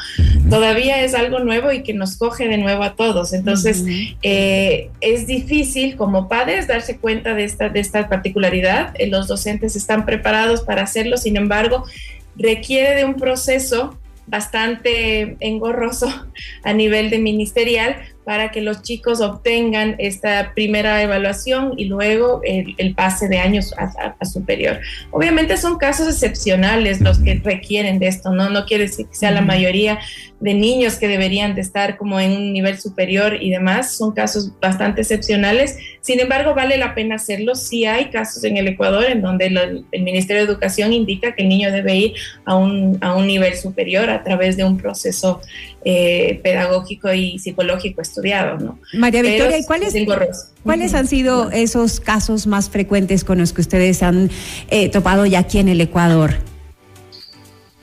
todavía 0.50 1.04
es 1.04 1.14
algo 1.14 1.38
nuevo 1.38 1.70
y 1.70 1.84
que 1.84 1.94
nos 1.94 2.16
coge 2.16 2.48
de 2.48 2.58
nuevo 2.58 2.82
a 2.82 2.96
todos. 2.96 3.32
Entonces, 3.32 3.84
eh, 4.22 4.90
es 5.00 5.28
difícil 5.28 5.94
como 5.94 6.28
padres 6.28 6.66
darse 6.66 6.98
cuenta 6.98 7.34
de 7.34 7.44
esta, 7.44 7.68
de 7.68 7.78
esta 7.78 8.08
particularidad. 8.08 8.92
los 9.08 9.28
docentes 9.28 9.76
están 9.76 10.04
preparados 10.04 10.62
para 10.62 10.82
hacerlo, 10.82 11.16
sin 11.16 11.36
embargo, 11.36 11.84
requiere 12.36 12.96
de 12.96 13.04
un 13.04 13.14
proceso 13.14 13.96
bastante 14.28 15.36
engorroso 15.40 16.08
a 16.64 16.72
nivel 16.72 17.10
de 17.10 17.18
ministerial 17.18 17.96
para 18.24 18.50
que 18.50 18.60
los 18.60 18.82
chicos 18.82 19.22
obtengan 19.22 19.96
esta 19.98 20.52
primera 20.54 21.02
evaluación 21.02 21.72
y 21.78 21.86
luego 21.86 22.42
el, 22.44 22.94
pase 22.94 23.26
de 23.26 23.38
años 23.38 23.74
a, 23.78 24.22
superior. 24.26 24.80
Obviamente 25.12 25.56
son 25.56 25.78
casos 25.78 26.08
excepcionales 26.08 27.00
los 27.00 27.20
que 27.20 27.40
requieren 27.42 27.98
de 27.98 28.08
esto, 28.08 28.30
¿no? 28.30 28.50
No 28.50 28.66
quiere 28.66 28.84
decir 28.84 29.06
que 29.06 29.14
sea 29.14 29.30
la 29.30 29.40
mayoría 29.40 29.98
de 30.40 30.54
niños 30.54 30.96
que 30.96 31.08
deberían 31.08 31.54
de 31.54 31.60
estar 31.60 31.96
como 31.96 32.20
en 32.20 32.32
un 32.32 32.52
nivel 32.52 32.78
superior 32.78 33.38
y 33.40 33.50
demás, 33.50 33.96
son 33.96 34.12
casos 34.12 34.52
bastante 34.60 35.00
excepcionales. 35.00 35.76
Sin 36.00 36.20
embargo, 36.20 36.54
vale 36.54 36.76
la 36.76 36.94
pena 36.94 37.16
hacerlo. 37.16 37.54
si 37.54 37.86
hay 37.86 38.06
casos 38.10 38.44
en 38.44 38.56
el 38.56 38.68
Ecuador 38.68 39.04
en 39.06 39.20
donde 39.20 39.46
el 39.46 40.02
Ministerio 40.02 40.44
de 40.44 40.52
Educación 40.52 40.92
indica 40.92 41.34
que 41.34 41.42
el 41.42 41.48
niño 41.48 41.72
debe 41.72 41.96
ir 41.96 42.14
a 42.44 42.56
un, 42.56 42.98
a 43.00 43.16
un 43.16 43.26
nivel 43.26 43.56
superior 43.56 44.10
a 44.10 44.22
través 44.22 44.56
de 44.56 44.64
un 44.64 44.78
proceso 44.78 45.40
eh, 45.84 46.40
pedagógico 46.42 47.12
y 47.12 47.38
psicológico 47.38 48.00
estudiado, 48.00 48.58
¿no? 48.58 48.78
María 48.94 49.22
Victoria, 49.22 49.58
¿y 49.58 49.64
cuáles, 49.64 49.94
cuáles 50.62 50.94
han 50.94 51.06
sido 51.06 51.50
esos 51.50 51.98
casos 52.00 52.46
más 52.46 52.70
frecuentes 52.70 53.24
con 53.24 53.38
los 53.38 53.52
que 53.52 53.60
ustedes 53.60 54.02
han 54.02 54.30
eh, 54.70 54.88
topado 54.88 55.26
ya 55.26 55.40
aquí 55.40 55.58
en 55.58 55.68
el 55.68 55.80
Ecuador? 55.80 56.34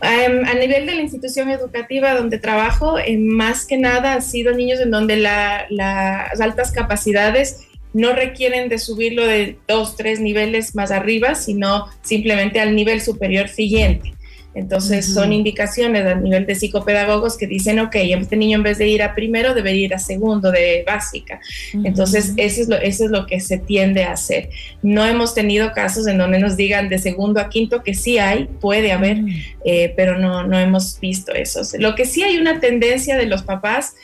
Em, 0.06 0.46
a 0.46 0.54
nivel 0.54 0.86
de 0.86 0.94
la 0.94 1.02
institución 1.02 1.50
educativa 1.50 2.14
donde 2.14 2.38
trabajo, 2.38 3.00
eh, 3.00 3.18
más 3.18 3.66
que 3.66 3.78
nada 3.78 4.14
han 4.14 4.22
sido 4.22 4.54
niños 4.54 4.80
en 4.80 4.92
donde 4.92 5.18
las 5.18 6.40
altas 6.40 6.72
capacidades 6.72 7.66
no 7.94 8.14
requieren 8.14 8.70
de 8.70 8.78
subirlo 8.78 9.26
de 9.26 9.58
dos, 9.68 9.96
tres 9.96 10.20
niveles 10.20 10.76
más 10.76 10.92
arriba, 10.92 11.34
sino 11.34 11.88
simplemente 12.04 12.60
al 12.60 12.76
nivel 12.76 13.02
superior 13.02 13.48
siguiente. 13.48 14.14
Entonces 14.56 15.14
son 15.14 15.34
indicaciones 15.34 16.06
a 16.06 16.16
nivel 16.16 16.46
de 16.46 16.56
psicopedagogos 16.56 17.38
que 17.38 17.46
dicen, 17.46 17.80
ok, 17.80 17.96
este 17.96 18.38
niño 18.38 18.58
en 18.58 18.64
vez 18.64 18.78
de 18.78 18.88
ir 18.88 19.04
a 19.04 19.14
primero 19.14 19.54
debería 19.54 19.86
ir 19.86 19.94
a 19.94 20.00
segundo 20.00 20.50
de 20.50 20.84
básica. 20.88 21.42
Entonces 21.84 22.34
eso 22.38 22.62
es, 22.62 22.70
lo, 22.70 22.78
eso 22.78 23.06
es 23.06 23.12
lo 23.12 23.26
que 23.28 23.42
se 23.42 23.58
tiende 23.58 24.06
a 24.06 24.14
hacer. 24.14 24.50
No 24.82 25.06
hemos 25.06 25.36
tenido 25.36 25.74
casos 25.74 26.08
en 26.08 26.18
donde 26.18 26.40
nos 26.40 26.56
digan 26.56 26.88
de 26.88 27.00
segundo 27.00 27.42
a 27.42 27.50
quinto 27.50 27.84
que 27.84 27.94
sí 27.94 28.18
hay, 28.18 28.48
puede 28.62 28.94
haber, 28.94 29.18
eh, 29.66 29.94
pero 29.98 30.18
no, 30.18 30.48
no 30.48 30.58
hemos 30.58 31.00
visto 31.02 31.34
eso. 31.34 31.62
Lo 31.78 31.96
que 31.96 32.06
sí 32.06 32.24
hay 32.24 32.38
una 32.38 32.62
tendencia 32.62 33.18
de 33.18 33.26
los 33.26 33.44
papás 33.44 33.96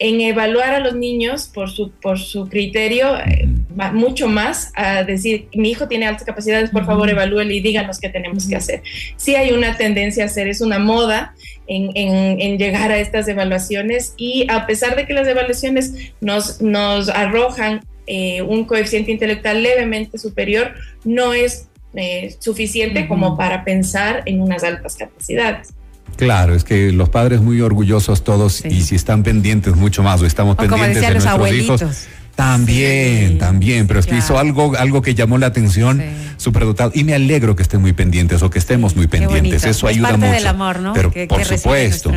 en 0.00 0.20
evaluar 0.20 0.74
a 0.74 0.80
los 0.80 0.96
niños 0.96 1.48
por 1.54 1.70
su, 1.70 1.92
por 1.92 2.18
su 2.18 2.48
criterio, 2.48 3.16
eh, 3.18 3.46
mucho 3.92 4.28
más 4.28 4.72
a 4.74 5.04
decir, 5.04 5.48
mi 5.54 5.70
hijo 5.70 5.88
tiene 5.88 6.06
altas 6.06 6.24
capacidades, 6.24 6.70
por 6.70 6.86
favor 6.86 7.08
evalúele 7.08 7.54
y 7.54 7.60
díganos 7.60 7.98
qué 7.98 8.08
tenemos 8.08 8.46
que 8.46 8.56
hacer. 8.56 8.82
Sí 9.16 9.34
hay 9.34 9.52
una 9.52 9.76
tendencia 9.76 10.24
a 10.24 10.26
hacer, 10.26 10.48
es 10.48 10.60
una 10.60 10.78
moda 10.78 11.34
en, 11.66 11.90
en, 11.94 12.58
llegar 12.58 12.90
a 12.90 12.98
estas 12.98 13.28
evaluaciones 13.28 14.14
y 14.16 14.46
a 14.50 14.66
pesar 14.66 14.96
de 14.96 15.06
que 15.06 15.14
las 15.14 15.26
evaluaciones 15.26 16.12
nos, 16.20 16.60
nos 16.60 17.08
arrojan 17.08 17.80
eh, 18.06 18.42
un 18.42 18.64
coeficiente 18.64 19.12
intelectual 19.12 19.62
levemente 19.62 20.18
superior, 20.18 20.74
no 21.04 21.34
es 21.34 21.68
eh, 21.94 22.34
suficiente 22.38 23.06
como 23.06 23.36
para 23.36 23.64
pensar 23.64 24.22
en 24.26 24.40
unas 24.40 24.64
altas 24.64 24.96
capacidades. 24.96 25.72
Claro, 26.16 26.54
es 26.54 26.64
que 26.64 26.92
los 26.92 27.08
padres 27.08 27.40
muy 27.40 27.60
orgullosos 27.60 28.24
todos 28.24 28.64
y 28.64 28.82
si 28.82 28.96
están 28.96 29.22
pendientes 29.22 29.76
mucho 29.76 30.02
más 30.02 30.20
o 30.20 30.26
estamos 30.26 30.56
pendientes 30.56 31.00
de 31.00 31.10
nuestros 31.10 31.52
hijos. 31.52 32.06
También, 32.34 33.38
también, 33.38 33.86
pero 33.86 34.00
es 34.00 34.06
que 34.06 34.16
hizo 34.16 34.38
algo, 34.38 34.74
algo 34.76 35.02
que 35.02 35.14
llamó 35.14 35.38
la 35.38 35.46
atención, 35.46 36.02
súper 36.38 36.64
dotado. 36.64 36.90
Y 36.94 37.04
me 37.04 37.14
alegro 37.14 37.54
que 37.56 37.62
estén 37.62 37.80
muy 37.80 37.92
pendientes 37.92 38.42
o 38.42 38.50
que 38.50 38.58
estemos 38.58 38.96
muy 38.96 39.06
pendientes. 39.06 39.64
Eso 39.64 39.86
ayuda 39.86 40.10
parte 40.10 40.26
mucho. 40.26 40.32
Del 40.32 40.46
amor, 40.46 40.80
¿no? 40.80 40.92
Pero 40.92 41.12
por 41.28 41.44
supuesto. 41.44 42.10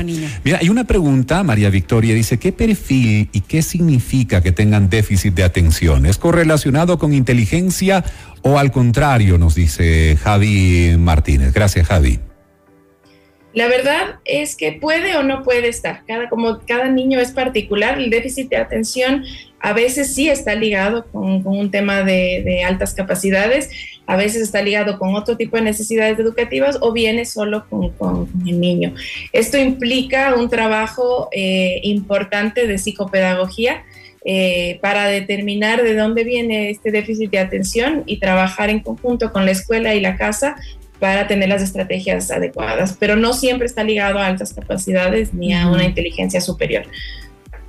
Mira, 0.43 0.59
hay 0.61 0.69
una 0.69 0.85
pregunta, 0.85 1.43
María 1.43 1.69
Victoria 1.69 2.15
dice, 2.15 2.39
¿qué 2.39 2.51
perfil 2.51 3.29
y 3.33 3.41
qué 3.41 3.61
significa 3.61 4.41
que 4.41 4.51
tengan 4.51 4.89
déficit 4.89 5.33
de 5.35 5.43
atención? 5.43 6.05
¿Es 6.05 6.17
correlacionado 6.17 6.97
con 6.97 7.13
inteligencia 7.13 8.03
o 8.41 8.57
al 8.57 8.71
contrario? 8.71 9.37
Nos 9.37 9.55
dice 9.55 10.17
Javi 10.23 10.95
Martínez. 10.97 11.53
Gracias, 11.53 11.87
Javi. 11.87 12.19
La 13.55 13.69
verdad 13.69 14.19
es 14.25 14.57
que 14.57 14.73
puede 14.73 15.15
o 15.15 15.23
no 15.23 15.41
puede 15.41 15.69
estar. 15.69 16.03
Cada, 16.05 16.27
como 16.27 16.59
cada 16.67 16.89
niño 16.89 17.21
es 17.21 17.31
particular, 17.31 17.99
el 17.99 18.09
déficit 18.09 18.49
de 18.49 18.57
atención 18.57 19.23
a 19.61 19.71
veces 19.71 20.13
sí 20.13 20.29
está 20.29 20.53
ligado 20.55 21.05
con, 21.05 21.47
un 21.47 21.71
tema 21.71 22.03
de, 22.03 22.63
altas 22.67 22.93
capacidades, 22.93 23.69
a 24.05 24.17
veces 24.17 24.41
está 24.41 24.61
ligado 24.61 24.99
con 24.99 25.15
otro 25.15 25.37
tipo 25.37 25.55
de 25.55 25.63
necesidades 25.63 26.19
educativas 26.19 26.77
o 26.81 26.91
viene 26.91 27.23
solo 27.23 27.65
con, 27.69 28.29
el 28.45 28.59
niño. 28.59 28.93
Esto 29.31 29.57
implica 29.57 30.35
un 30.35 30.49
trabajo 30.49 31.29
eh, 31.31 31.79
importante 31.83 32.67
de 32.67 32.77
psicopedagogía. 32.77 33.83
Eh, 34.27 34.79
para 34.81 35.05
determinar 35.05 35.83
de 35.83 35.93
dónde 35.93 36.23
viene 36.23 36.71
este 36.71 36.89
déficit 36.89 37.29
de 37.29 37.37
atención 37.37 38.01
y 38.07 38.17
trabajar 38.17 38.71
en 38.71 38.79
conjunto 38.79 39.31
con 39.31 39.45
la 39.45 39.51
escuela 39.51 39.93
y 39.93 39.99
la 39.99 40.17
casa 40.17 40.55
para 40.99 41.27
tener 41.27 41.49
las 41.49 41.61
estrategias 41.61 42.31
adecuadas, 42.31 42.95
pero 42.99 43.15
no 43.15 43.33
siempre 43.33 43.67
está 43.67 43.83
ligado 43.83 44.19
a 44.19 44.27
altas 44.27 44.53
capacidades 44.53 45.33
ni 45.33 45.53
a 45.53 45.67
una 45.67 45.85
inteligencia 45.85 46.41
superior. 46.41 46.85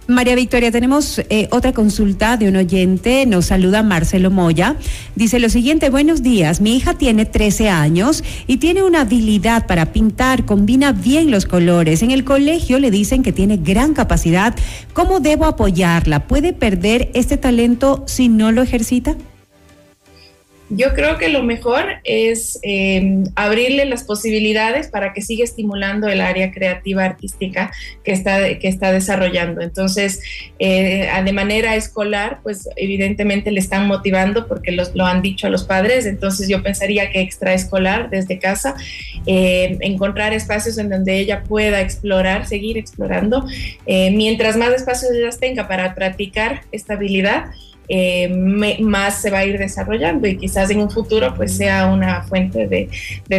María 0.09 0.37
Victoria, 0.37 0.71
tenemos 0.71 1.19
eh, 1.19 1.49
otra 1.51 1.73
consulta 1.73 2.37
de 2.37 2.49
un 2.49 2.55
oyente, 2.55 3.27
nos 3.27 3.47
saluda 3.47 3.83
Marcelo 3.83 4.31
Moya. 4.31 4.77
Dice 5.17 5.41
lo 5.41 5.49
siguiente, 5.49 5.91
buenos 5.91 6.23
días, 6.23 6.61
mi 6.61 6.77
hija 6.77 6.95
tiene 6.95 7.25
13 7.25 7.71
años 7.71 8.23
y 8.47 8.59
tiene 8.59 8.85
una 8.85 9.01
habilidad 9.01 9.67
para 9.67 9.87
pintar, 9.87 10.45
combina 10.45 10.93
bien 10.93 11.33
los 11.33 11.45
colores. 11.45 12.03
En 12.03 12.13
el 12.13 12.23
colegio 12.23 12.79
le 12.79 12.93
dicen 12.93 13.25
que 13.25 13.33
tiene 13.33 13.57
gran 13.57 13.95
capacidad. 13.95 14.55
¿Cómo 14.93 15.19
debo 15.19 15.45
apoyarla? 15.45 16.29
¿Puede 16.29 16.53
perder 16.53 17.11
este 17.15 17.37
talento 17.37 18.05
si 18.07 18.29
no 18.29 18.53
lo 18.53 18.63
ejercita? 18.63 19.17
Yo 20.69 20.95
creo 20.95 21.17
que 21.17 21.29
lo 21.29 21.45
mejor 21.45 21.85
es 22.03 22.59
eh, 22.63 23.23
abrirle 23.37 23.85
las 23.85 24.03
posibilidades 24.03 24.89
para 24.89 25.13
que 25.13 25.23
siga 25.23 25.45
estimulando 25.45 26.09
el 26.09 26.21
área 26.21 26.51
creativa 26.51 27.05
artística 27.05 27.71
que 28.03 28.11
está, 28.11 28.59
que 28.59 28.67
está 28.67 28.91
desarrollando. 28.91 29.61
Entonces, 29.61 30.21
eh, 30.59 31.09
de 31.25 31.33
manera 31.33 31.77
escolar, 31.77 32.41
pues 32.43 32.69
evidentemente 32.75 33.53
le 33.53 33.61
están 33.61 33.87
motivando 33.87 34.49
porque 34.49 34.73
lo 34.73 35.07
han 35.07 35.23
dicho 35.23 35.47
a 35.47 35.51
los 35.51 35.63
padres. 35.63 36.05
Entonces, 36.05 36.49
yo 36.49 36.61
pensaría 36.65 37.11
que 37.11 37.21
extraescolar 37.21 38.11
desde 38.11 38.41
casa, 38.41 38.75
eh, 39.25 39.79
encontrar 39.83 40.33
espacios 40.33 40.79
en 40.79 40.91
donde 40.91 41.17
ella 41.21 41.45
pueda 41.45 41.81
explorar, 41.81 42.47
seguir 42.47 42.77
explorando. 42.77 43.47
mientras 43.87 44.57
más 44.57 44.71
espacios 44.71 45.13
ella 45.13 45.31
tenga 45.39 45.69
para 45.69 45.95
practicar 45.95 46.63
esta 46.73 46.97
eh, 47.89 48.29
más 48.81 49.21
se 49.21 49.31
va 49.31 49.39
a 49.39 49.45
ir 49.45 49.59
desarrollando 49.59 50.27
y 50.27 50.37
quizás 50.37 50.71
en 50.71 50.81
un 50.81 50.91
futuro 50.91 51.35
pues 51.37 51.57
sea 51.57 51.87
una 51.87 52.23
fuente 52.23 52.67
de, 52.67 52.89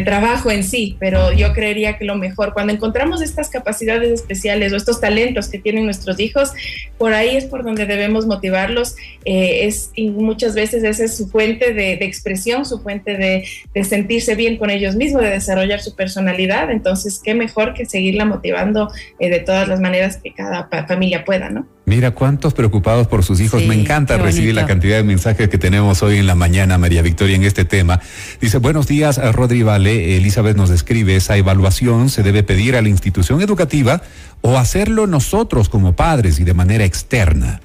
trabajo 0.02 0.52
en 0.52 0.64
sí, 0.64 0.96
pero 1.00 1.34
yo 1.34 1.54
creería 1.54 1.98
que 1.98 2.06
lo 2.06 2.16
mejor, 2.16 2.54
cuando 2.54 2.72
encontramos 2.72 3.22
estas 3.22 3.50
capacidades 3.50 4.12
especiales 4.12 4.72
o 4.72 4.76
estos 4.76 5.02
talentos 5.02 5.50
que 5.50 5.60
tienen 5.60 5.86
nuestros 5.86 6.20
hijos, 6.20 6.52
por 6.98 7.14
ahí 7.14 7.36
es 7.36 7.46
por 7.46 7.64
donde 7.64 7.86
debemos 7.86 8.26
motivarlos, 8.26 8.96
eh, 9.26 9.66
es, 9.66 9.92
y 9.96 10.10
muchas 10.10 10.56
veces 10.56 10.84
esa 10.84 11.06
es 11.06 11.16
su 11.16 11.28
fuente 11.30 11.74
de, 11.74 11.94
expresión, 11.94 12.66
su 12.66 12.80
fuente 12.80 13.18
de, 13.18 13.84
sentirse 13.84 14.36
bien 14.36 14.58
con 14.58 14.70
ellos 14.70 14.96
mismos, 14.96 15.22
de 15.22 15.30
desarrollar 15.30 15.82
su 15.82 15.96
personalidad, 15.96 16.72
entonces 16.72 17.22
qué 17.24 17.36
mejor 17.36 17.74
que 17.74 17.86
seguirla 17.86 18.26
motivando 18.26 18.92
eh, 19.20 19.30
de 19.30 19.40
todas 19.40 19.68
las 19.68 19.80
maneras 19.80 20.18
que 20.18 20.34
cada 20.34 20.68
familia 20.88 21.24
pueda, 21.24 21.50
¿no? 21.50 21.68
Mira 21.88 22.12
cuántos 22.12 22.54
preocupados 22.54 23.08
por 23.08 23.24
sus 23.24 23.40
hijos. 23.40 23.64
Me 23.64 23.74
encanta 23.74 24.18
recibir 24.18 24.54
la 24.54 24.66
cantidad 24.66 24.98
de 24.98 25.04
mensajes 25.04 25.48
que 25.48 25.58
tenemos 25.58 26.04
hoy 26.04 26.18
en 26.18 26.28
la 26.28 26.36
mañana, 26.36 26.78
María 26.78 27.02
Victoria, 27.02 27.38
en 27.38 27.46
este 27.46 27.64
tema. 27.64 28.02
Dice, 28.42 28.58
buenos 28.58 28.88
días, 28.88 29.22
Rodri 29.34 29.64
Vale. 29.64 30.18
Elizabeth 30.18 30.58
nos 30.58 30.70
describe, 30.70 31.16
esa 31.16 31.38
evaluación 31.38 32.10
se 32.10 32.24
debe 32.24 32.44
pedir 32.44 32.76
a 32.76 32.82
la 32.82 32.90
institución 32.90 33.42
educativa 33.42 34.02
o 34.42 34.58
hacerlo 34.58 35.08
nosotros 35.08 35.70
como 35.70 35.96
padres 35.96 36.42
y 36.42 36.44
de 36.44 36.54
manera 36.54 36.84
externa. 36.88 37.62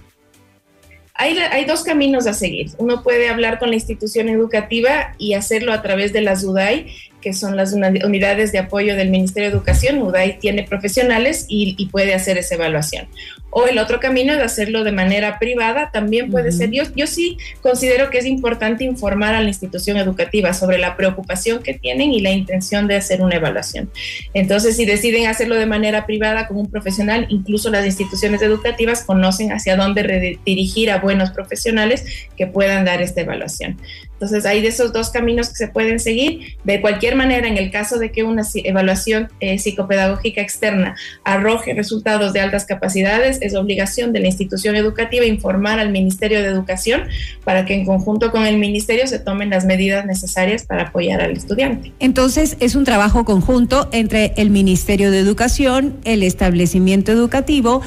Hay, 1.15 1.65
dos 1.67 1.85
caminos 1.85 2.27
a 2.27 2.35
seguir. 2.35 2.73
Uno 2.79 3.05
puede 3.05 3.29
hablar 3.29 3.61
con 3.61 3.69
la 3.69 3.77
institución 3.77 4.29
educativa 4.29 5.15
y 5.19 5.35
hacerlo 5.35 5.73
a 5.73 5.81
través 5.81 6.13
de 6.13 6.21
las 6.21 6.43
UDAI, 6.43 6.87
que 7.21 7.33
son 7.33 7.57
las 7.57 7.73
unidades 7.73 8.51
de 8.51 8.59
apoyo 8.59 8.97
del 8.97 9.11
Ministerio 9.11 9.51
de 9.51 9.57
Educación. 9.57 10.03
UDAI 10.03 10.41
tiene 10.41 10.65
profesionales 10.65 11.47
y 11.49 11.87
puede 11.93 12.15
hacer 12.15 12.39
esa 12.39 12.57
evaluación. 12.57 13.07
O 13.55 13.67
el 13.67 13.79
otro 13.79 14.01
camino 14.01 14.33
es 14.33 14.41
hacerlo 14.41 14.83
de 14.83 14.93
manera 14.93 15.39
privada, 15.39 15.91
también 15.93 16.31
puede 16.31 16.53
ser. 16.53 16.71
Yo, 16.71 16.85
yo 16.97 17.07
sí 17.07 17.37
considero 17.61 18.09
que 18.09 18.17
es 18.17 18.25
importante 18.25 18.83
informar 18.83 19.35
a 19.35 19.43
la 19.43 19.49
institución 19.49 19.99
educativa 19.99 20.55
sobre 20.55 20.79
la 20.79 20.97
preocupación 20.97 21.63
que 21.63 21.75
tienen 21.75 22.13
y 22.13 22.21
la 22.21 22.31
intención 22.31 22.89
de 22.89 22.97
hacer 22.97 23.21
una 23.21 23.37
evaluación. 23.37 23.91
Entonces, 24.33 24.77
si 24.77 24.87
deciden 24.87 25.27
hacerlo 25.27 25.57
de 25.57 25.67
manera 25.67 26.07
privada 26.07 26.49
con 26.49 26.57
un 26.57 26.71
profesional, 26.71 27.27
incluso 27.29 27.71
las 27.71 27.85
instituciones 27.85 28.41
educativas 28.41 29.05
conocen 29.05 29.53
hacia 29.53 29.77
dónde 29.77 30.39
dirigir 30.47 30.91
a 30.91 30.99
buenos 30.99 31.31
profesionales 31.31 32.07
que 32.39 32.47
puedan 32.47 32.87
dar 32.87 33.03
esta 33.03 33.21
evaluación. 33.21 33.77
Entonces, 34.23 34.47
hay 34.47 34.63
de 34.63 34.69
esos 34.69 34.93
dos 34.93 35.11
caminos 35.11 35.49
que 35.49 35.57
se 35.57 35.67
pueden 35.67 35.99
seguir. 35.99 36.57
De 36.63 36.81
cualquier 36.81 37.17
manera, 37.17 37.49
en 37.49 37.59
el 37.59 37.73
caso 37.73 37.99
de 37.99 38.13
que 38.13 38.23
una 38.23 38.43
evaluación 38.55 39.29
eh, 39.41 39.59
psicopedagógica 39.59 40.41
externa 40.41 40.95
arroje 41.25 41.75
resultados 41.75 42.33
de 42.33 42.41
altas 42.41 42.65
capacidades, 42.65 43.42
es 43.43 43.55
obligación 43.55 44.13
de 44.13 44.21
la 44.21 44.27
institución 44.27 44.77
educativa 44.77 45.25
informar 45.27 45.79
al 45.79 45.91
Ministerio 45.91 46.41
de 46.41 46.47
Educación 46.47 47.03
para 47.45 47.65
que 47.65 47.75
en 47.75 47.85
conjunto 47.85 48.31
con 48.31 48.47
el 48.47 48.59
Ministerio 48.59 49.07
se 49.07 49.19
tomen 49.19 49.51
las 49.51 49.65
medidas 49.65 50.07
necesarias 50.07 50.65
para 50.65 50.85
apoyar 50.85 51.21
al 51.21 51.33
estudiante. 51.33 51.93
Entonces, 51.99 52.57
es 52.61 52.75
un 52.75 52.85
trabajo 52.85 53.25
conjunto 53.25 53.89
entre 53.93 54.33
el 54.37 54.51
Ministerio 54.51 55.11
de 55.11 55.19
Educación, 55.19 55.97
el 56.05 56.23
establecimiento 56.23 57.13
educativo 57.13 57.83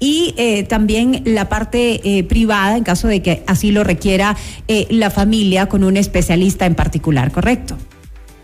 y 0.00 0.34
eh, 0.38 0.64
también 0.64 1.22
la 1.26 1.48
parte 1.48 2.00
eh, 2.04 2.24
privada 2.24 2.76
en 2.76 2.84
caso 2.84 3.06
de 3.06 3.20
que 3.20 3.42
así 3.46 3.70
lo 3.70 3.84
requiera 3.84 4.36
eh, 4.66 4.86
la 4.90 5.10
familia 5.10 5.66
con 5.66 5.84
un 5.84 5.96
especialista 5.96 6.66
en 6.66 6.74
particular, 6.74 7.30
¿correcto? 7.30 7.76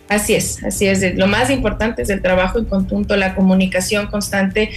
Así 0.09 0.35
es, 0.35 0.63
así 0.63 0.87
es. 0.87 1.17
Lo 1.17 1.27
más 1.27 1.51
importante 1.51 2.03
es 2.03 2.11
el 2.11 2.23
trabajo 2.23 2.59
en 2.59 2.67
conjunto, 2.67 3.17
la 3.17 3.35
comunicación 3.35 4.07
constante 4.07 4.71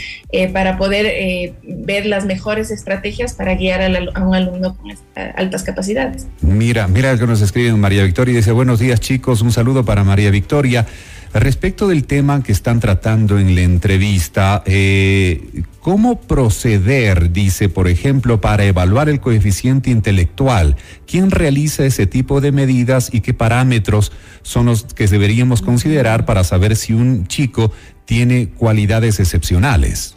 para 0.54 0.78
poder 0.78 1.54
ver 1.64 2.06
las 2.06 2.26
mejores 2.26 2.72
estrategias 2.72 3.34
para 3.34 3.56
guiar 3.56 3.82
a, 3.82 4.24
un 4.24 4.36
alumno 4.36 4.76
con 4.76 4.92
altas 5.36 5.64
capacidades. 5.64 6.28
Mira, 6.42 6.88
mira 6.88 7.18
que 7.18 7.28
nos 7.28 7.42
escribe 7.42 7.72
María 7.74 8.04
Victoria 8.04 8.34
y 8.34 8.38
dice, 8.38 8.52
buenos 8.52 8.80
días 8.80 9.00
chicos, 9.00 9.42
un 9.42 9.52
saludo 9.52 9.86
para 9.86 10.04
María 10.04 10.32
Victoria. 10.32 10.86
Respecto 11.34 11.88
del 11.88 12.06
tema 12.06 12.42
que 12.42 12.52
están 12.52 12.80
tratando 12.80 13.38
en 13.38 13.54
la 13.54 13.62
entrevista, 13.62 14.64
eh, 14.66 15.64
¿cómo 15.82 16.20
proceder, 16.22 17.32
dice, 17.32 17.70
por 17.70 17.88
ejemplo, 17.88 18.42
para 18.42 18.66
evaluar 18.66 19.10
el 19.10 19.20
coeficiente 19.20 19.90
intelectual? 19.90 20.76
¿Quién 21.06 21.32
realiza 21.32 21.86
ese 21.86 22.08
tipo 22.08 22.42
de 22.42 22.52
medidas 22.52 23.10
y 23.14 23.22
qué 23.22 23.34
parámetros 23.34 24.12
son 24.42 24.68
los 24.68 24.84
que 24.84 25.08
deberíamos 25.08 25.62
considerar 25.62 26.26
para 26.26 26.44
saber 26.44 26.76
si 26.76 26.94
un 26.94 27.28
chico 27.28 27.72
tiene 28.06 28.50
cualidades 28.50 29.20
excepcionales? 29.20 30.16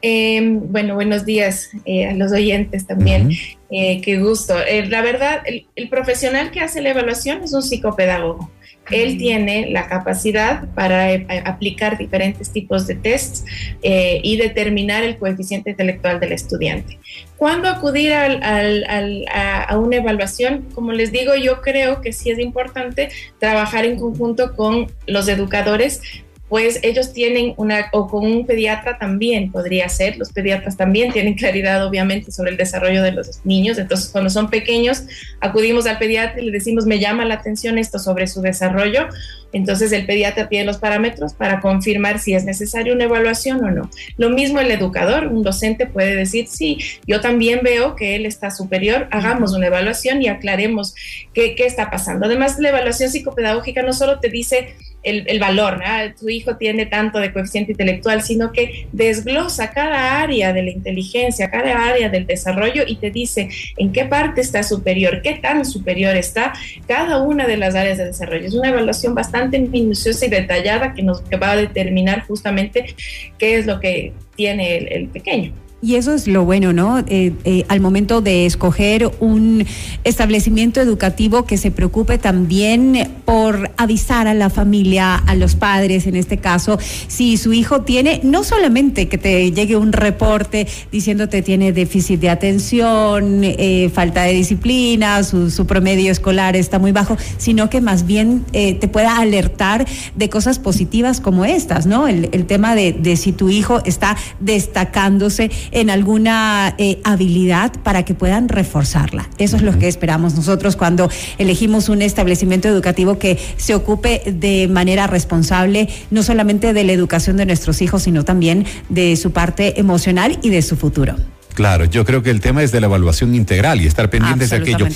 Em, 0.00 0.60
bueno, 0.70 0.94
buenos 0.94 1.24
días 1.24 1.70
eh, 1.84 2.06
a 2.06 2.14
los 2.14 2.30
oyentes 2.32 2.86
también. 2.86 3.32
Eh, 3.70 4.00
qué 4.00 4.18
gusto. 4.18 4.54
la 4.88 5.02
verdad, 5.02 5.42
el, 5.44 5.88
profesional 5.88 6.50
que 6.50 6.60
hace 6.60 6.80
la 6.80 6.90
evaluación 6.90 7.42
es 7.42 7.52
un 7.52 7.62
psicopedagogo. 7.62 8.50
Él 8.90 9.18
tiene 9.18 9.70
la 9.70 9.86
capacidad 9.86 10.68
para 10.74 11.12
eh, 11.12 11.26
aplicar 11.44 11.98
diferentes 11.98 12.50
tipos 12.50 12.86
de 12.86 12.94
tests 12.94 13.44
eh, 13.82 14.20
y 14.22 14.36
determinar 14.36 15.02
el 15.02 15.18
coeficiente 15.18 15.70
intelectual 15.70 16.20
del 16.20 16.32
estudiante. 16.32 16.98
¿Cuándo 17.36 17.68
acudir 17.68 18.12
a, 18.14 19.76
una 19.78 19.96
evaluación? 19.96 20.66
Como 20.74 20.92
les 20.92 21.12
digo, 21.12 21.34
yo 21.36 21.60
creo 21.60 22.00
que 22.00 22.12
sí 22.12 22.30
es 22.30 22.38
importante 22.38 23.10
trabajar 23.38 23.84
en 23.84 23.98
conjunto 23.98 24.56
con 24.56 24.90
los 25.06 25.28
educadores 25.28 26.02
pues 26.48 26.80
ellos 26.82 27.12
tienen 27.12 27.54
una, 27.56 27.88
o 27.92 28.08
con 28.08 28.24
un 28.24 28.46
pediatra 28.46 28.98
también 28.98 29.52
podría 29.52 29.88
ser, 29.88 30.16
los 30.16 30.32
pediatras 30.32 30.76
también 30.76 31.12
tienen 31.12 31.34
claridad 31.34 31.84
obviamente 31.86 32.32
sobre 32.32 32.50
el 32.50 32.56
desarrollo 32.56 33.02
de 33.02 33.12
los 33.12 33.44
niños, 33.44 33.78
entonces 33.78 34.10
cuando 34.10 34.30
son 34.30 34.48
pequeños 34.48 35.04
acudimos 35.40 35.86
al 35.86 35.98
pediatra 35.98 36.40
y 36.40 36.46
le 36.46 36.52
decimos, 36.52 36.86
me 36.86 36.98
llama 36.98 37.24
la 37.24 37.34
atención 37.34 37.78
esto 37.78 37.98
sobre 37.98 38.26
su 38.26 38.40
desarrollo, 38.40 39.08
entonces 39.52 39.92
el 39.92 40.06
pediatra 40.06 40.48
tiene 40.48 40.64
los 40.64 40.78
parámetros 40.78 41.34
para 41.34 41.60
confirmar 41.60 42.18
si 42.18 42.34
es 42.34 42.44
necesaria 42.44 42.92
una 42.92 43.04
evaluación 43.04 43.64
o 43.64 43.70
no. 43.70 43.90
Lo 44.16 44.30
mismo 44.30 44.60
el 44.60 44.70
educador, 44.70 45.28
un 45.28 45.42
docente 45.42 45.86
puede 45.86 46.14
decir, 46.14 46.48
sí, 46.48 46.78
yo 47.06 47.20
también 47.20 47.60
veo 47.62 47.96
que 47.96 48.14
él 48.16 48.26
está 48.26 48.50
superior, 48.50 49.08
hagamos 49.10 49.54
una 49.54 49.68
evaluación 49.68 50.22
y 50.22 50.28
aclaremos 50.28 50.94
qué, 51.32 51.54
qué 51.54 51.64
está 51.64 51.90
pasando. 51.90 52.26
Además, 52.26 52.58
la 52.58 52.68
evaluación 52.68 53.10
psicopedagógica 53.10 53.82
no 53.82 53.92
solo 53.92 54.20
te 54.20 54.28
dice 54.28 54.74
el, 55.02 55.38
valor, 55.38 55.78
¿no? 55.78 56.14
tu 56.18 56.28
hijo 56.28 56.56
tiene 56.56 56.86
tanto 56.86 57.18
de 57.18 57.32
coeficiente 57.32 57.72
intelectual, 57.72 58.22
sino 58.22 58.52
que 58.52 58.88
desglosa 58.92 59.70
cada 59.70 60.20
área 60.20 60.52
de 60.52 60.62
la 60.62 60.70
inteligencia, 60.70 61.50
cada 61.50 61.88
área 61.88 62.08
del 62.08 62.26
desarrollo 62.26 62.82
y 62.86 62.96
te 62.96 63.10
dice 63.10 63.48
en 63.76 63.92
qué 63.92 64.04
parte 64.04 64.40
está 64.40 64.62
superior, 64.62 65.22
qué 65.22 65.34
tan 65.34 65.64
superior 65.64 66.16
está 66.16 66.52
cada 66.86 67.22
una 67.22 67.46
de 67.46 67.56
las 67.56 67.74
áreas 67.74 67.98
de 67.98 68.06
desarrollo. 68.06 68.46
Es 68.46 68.54
una 68.54 68.68
evaluación 68.68 69.14
bastante 69.14 69.58
minuciosa 69.58 70.26
y 70.26 70.30
detallada 70.30 70.94
que 70.94 71.02
nos 71.02 71.22
va 71.22 71.52
a 71.52 71.56
determinar 71.56 72.26
justamente 72.26 72.94
qué 73.38 73.56
es 73.56 73.66
lo 73.66 73.80
que 73.80 74.12
tiene 74.36 74.76
el 74.76 75.08
pequeño. 75.08 75.52
Y 75.80 75.94
eso 75.94 76.12
es 76.12 76.26
lo 76.26 76.44
bueno, 76.44 76.72
¿no? 76.72 76.98
Eh, 77.06 77.32
eh, 77.44 77.64
al 77.68 77.78
momento 77.78 78.20
de 78.20 78.46
escoger 78.46 79.12
un 79.20 79.64
establecimiento 80.02 80.80
educativo 80.80 81.44
que 81.44 81.56
se 81.56 81.70
preocupe 81.70 82.18
también 82.18 83.12
por 83.24 83.70
avisar 83.76 84.26
a 84.26 84.34
la 84.34 84.50
familia, 84.50 85.14
a 85.14 85.36
los 85.36 85.54
padres 85.54 86.08
en 86.08 86.16
este 86.16 86.38
caso, 86.38 86.80
si 87.06 87.36
su 87.36 87.52
hijo 87.52 87.82
tiene, 87.82 88.20
no 88.24 88.42
solamente 88.42 89.06
que 89.06 89.18
te 89.18 89.52
llegue 89.52 89.76
un 89.76 89.92
reporte 89.92 90.66
diciéndote 90.90 91.42
tiene 91.42 91.72
déficit 91.72 92.18
de 92.18 92.30
atención, 92.30 93.42
eh, 93.44 93.88
falta 93.94 94.24
de 94.24 94.32
disciplina, 94.32 95.22
su, 95.22 95.64
promedio 95.64 96.10
escolar 96.10 96.56
está 96.56 96.80
muy 96.80 96.90
bajo, 96.90 97.16
sino 97.36 97.70
que 97.70 97.80
más 97.80 98.04
bien 98.04 98.44
te 98.52 98.88
pueda 98.88 99.18
alertar 99.18 99.86
de 100.16 100.28
cosas 100.28 100.58
positivas 100.58 101.20
como 101.20 101.44
estas, 101.44 101.86
¿no? 101.86 102.08
El, 102.08 102.46
tema 102.46 102.74
de, 102.74 102.92
de 102.92 103.16
si 103.16 103.32
tu 103.32 103.50
hijo 103.50 103.82
está 103.84 104.16
destacándose 104.40 105.50
en 105.70 105.90
alguna 105.90 106.74
eh, 106.78 107.00
habilidad 107.04 107.72
para 107.82 108.04
que 108.04 108.14
puedan 108.14 108.48
reforzarla. 108.48 109.28
Eso 109.38 109.56
es 109.56 109.62
lo 109.62 109.78
que 109.78 109.88
esperamos 109.88 110.34
nosotros 110.34 110.76
cuando 110.76 111.10
elegimos 111.38 111.88
un 111.88 112.02
establecimiento 112.02 112.68
educativo 112.68 113.18
que 113.18 113.38
se 113.56 113.74
ocupe 113.74 114.22
de 114.26 114.68
manera 114.68 115.06
responsable 115.06 115.88
no 116.10 116.22
solamente 116.22 116.72
de 116.72 116.84
la 116.84 116.92
educación 116.92 117.36
de 117.36 117.46
nuestros 117.46 117.82
hijos, 117.82 118.02
sino 118.02 118.24
también 118.24 118.66
de 118.88 119.16
su 119.16 119.32
parte 119.32 119.80
emocional 119.80 120.38
y 120.42 120.50
de 120.50 120.62
su 120.62 120.76
futuro. 120.76 121.16
Claro, 121.58 121.86
yo 121.86 122.04
creo 122.04 122.22
que 122.22 122.30
el 122.30 122.40
tema 122.40 122.62
es 122.62 122.70
de 122.70 122.80
la 122.80 122.86
evaluación 122.86 123.34
integral 123.34 123.80
y 123.80 123.88
estar 123.88 124.08
pendientes 124.10 124.50
de 124.50 124.56
aquello. 124.58 124.86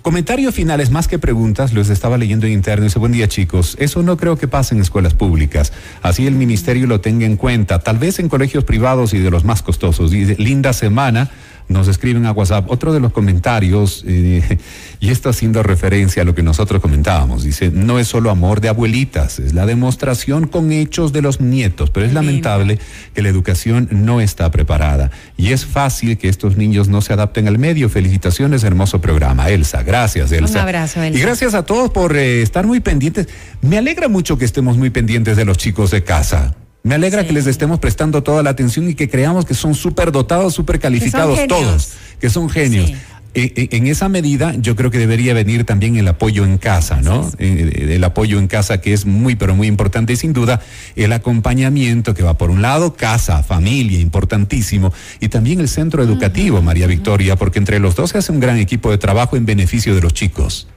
Comentarios 0.00 0.54
finales, 0.54 0.88
más 0.88 1.08
que 1.08 1.18
preguntas, 1.18 1.74
los 1.74 1.90
estaba 1.90 2.16
leyendo 2.16 2.46
en 2.46 2.54
interno 2.54 2.86
y 2.86 2.88
dice, 2.88 2.98
buen 2.98 3.12
día 3.12 3.28
chicos, 3.28 3.76
eso 3.78 4.02
no 4.02 4.16
creo 4.16 4.38
que 4.38 4.48
pase 4.48 4.74
en 4.74 4.80
escuelas 4.80 5.12
públicas, 5.12 5.74
así 6.00 6.26
el 6.26 6.34
ministerio 6.34 6.86
lo 6.86 7.02
tenga 7.02 7.26
en 7.26 7.36
cuenta, 7.36 7.80
tal 7.80 7.98
vez 7.98 8.18
en 8.18 8.30
colegios 8.30 8.64
privados 8.64 9.12
y 9.12 9.18
de 9.18 9.30
los 9.30 9.44
más 9.44 9.60
costosos. 9.60 10.14
Y 10.14 10.24
linda 10.36 10.72
semana 10.72 11.28
nos 11.68 11.88
escriben 11.88 12.26
a 12.26 12.32
WhatsApp. 12.32 12.70
Otro 12.70 12.92
de 12.92 13.00
los 13.00 13.12
comentarios, 13.12 14.04
eh, 14.06 14.58
y 15.00 15.10
esto 15.10 15.28
haciendo 15.28 15.62
referencia 15.62 16.22
a 16.22 16.24
lo 16.24 16.34
que 16.34 16.42
nosotros 16.42 16.80
comentábamos, 16.80 17.44
dice, 17.44 17.70
no 17.70 17.98
es 17.98 18.08
solo 18.08 18.30
amor 18.30 18.60
de 18.60 18.68
abuelitas, 18.68 19.38
es 19.38 19.54
la 19.54 19.66
demostración 19.66 20.46
con 20.46 20.72
hechos 20.72 21.12
de 21.12 21.22
los 21.22 21.40
nietos, 21.40 21.90
pero 21.90 22.06
es 22.06 22.12
lamentable 22.12 22.78
que 23.14 23.22
la 23.22 23.28
educación 23.28 23.88
no 23.90 24.20
está 24.20 24.50
preparada 24.50 25.10
y 25.36 25.52
es 25.52 25.66
fácil 25.66 26.18
que 26.18 26.28
estos 26.28 26.56
niños 26.56 26.88
no 26.88 27.00
se 27.00 27.12
adapten 27.12 27.48
al 27.48 27.58
medio. 27.58 27.88
Felicitaciones, 27.88 28.64
hermoso 28.64 29.00
programa. 29.00 29.48
Elsa, 29.48 29.82
gracias, 29.82 30.32
Elsa. 30.32 30.52
Un 30.52 30.58
abrazo, 30.58 31.02
Elsa. 31.02 31.18
Y 31.18 31.22
gracias 31.22 31.54
a 31.54 31.64
todos 31.64 31.90
por 31.90 32.16
eh, 32.16 32.42
estar 32.42 32.66
muy 32.66 32.80
pendientes. 32.80 33.28
Me 33.62 33.78
alegra 33.78 34.08
mucho 34.08 34.38
que 34.38 34.44
estemos 34.44 34.76
muy 34.76 34.90
pendientes 34.90 35.36
de 35.36 35.44
los 35.44 35.58
chicos 35.58 35.90
de 35.90 36.04
casa. 36.04 36.54
Me 36.86 36.94
alegra 36.94 37.26
que 37.26 37.32
les 37.32 37.48
estemos 37.48 37.80
prestando 37.80 38.22
toda 38.22 38.44
la 38.44 38.50
atención 38.50 38.88
y 38.88 38.94
que 38.94 39.10
creamos 39.10 39.44
que 39.44 39.54
son 39.54 39.74
súper 39.74 40.12
dotados, 40.12 40.54
súper 40.54 40.78
calificados 40.78 41.40
todos, 41.48 41.94
que 42.20 42.30
son 42.30 42.48
genios. 42.48 42.92
E, 43.34 43.52
e, 43.56 43.76
en 43.76 43.88
esa 43.88 44.08
medida, 44.08 44.54
yo 44.54 44.76
creo 44.76 44.92
que 44.92 44.98
debería 44.98 45.34
venir 45.34 45.64
también 45.64 45.96
el 45.96 46.06
apoyo 46.06 46.44
en 46.44 46.58
casa, 46.58 47.00
¿no? 47.02 47.28
Eh, 47.38 47.88
el 47.96 48.04
apoyo 48.04 48.38
en 48.38 48.46
casa 48.46 48.80
que 48.80 48.92
es 48.92 49.04
muy, 49.04 49.34
pero 49.34 49.56
muy 49.56 49.66
importante 49.66 50.12
y 50.12 50.16
sin 50.16 50.32
duda 50.32 50.60
el 50.94 51.12
acompañamiento 51.12 52.14
que 52.14 52.22
va 52.22 52.38
por 52.38 52.50
un 52.50 52.62
lado, 52.62 52.94
casa, 52.94 53.42
familia, 53.42 53.98
importantísimo, 53.98 54.92
y 55.18 55.28
también 55.28 55.58
el 55.58 55.68
centro 55.68 56.04
educativo, 56.04 56.62
María 56.62 56.86
Victoria, 56.86 57.34
porque 57.34 57.58
entre 57.58 57.80
los 57.80 57.96
dos 57.96 58.10
se 58.10 58.18
hace 58.18 58.30
un 58.30 58.38
gran 58.38 58.58
equipo 58.58 58.92
de 58.92 58.98
trabajo 58.98 59.36
en 59.36 59.44
beneficio 59.44 59.92
de 59.96 60.02
los 60.02 60.14
chicos. 60.14 60.68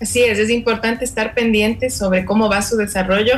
Así 0.00 0.22
es, 0.22 0.38
es 0.38 0.50
importante 0.50 1.04
estar 1.04 1.34
pendiente 1.34 1.90
sobre 1.90 2.24
cómo 2.24 2.48
va 2.48 2.62
su 2.62 2.76
desarrollo 2.76 3.34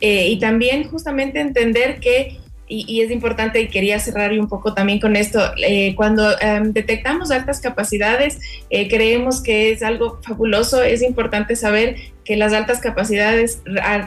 eh, 0.00 0.28
y 0.28 0.38
también 0.38 0.88
justamente 0.88 1.40
entender 1.40 2.00
que, 2.00 2.38
y, 2.66 3.00
es 3.00 3.10
importante 3.10 3.60
y 3.60 3.68
quería 3.68 3.98
cerrar 3.98 4.32
un 4.38 4.48
poco 4.48 4.74
también 4.74 5.00
con 5.00 5.16
esto, 5.16 5.40
eh, 5.66 5.94
cuando 5.96 6.38
em, 6.40 6.72
detectamos 6.72 7.30
altas 7.30 7.60
capacidades, 7.60 8.38
eh, 8.70 8.88
creemos 8.88 9.42
que 9.42 9.72
es 9.72 9.82
algo 9.82 10.20
fabuloso, 10.22 10.82
es 10.82 11.02
importante 11.02 11.56
saber 11.56 11.96
que 12.28 12.36
las 12.36 12.52
altas 12.52 12.80
capacidades 12.80 13.62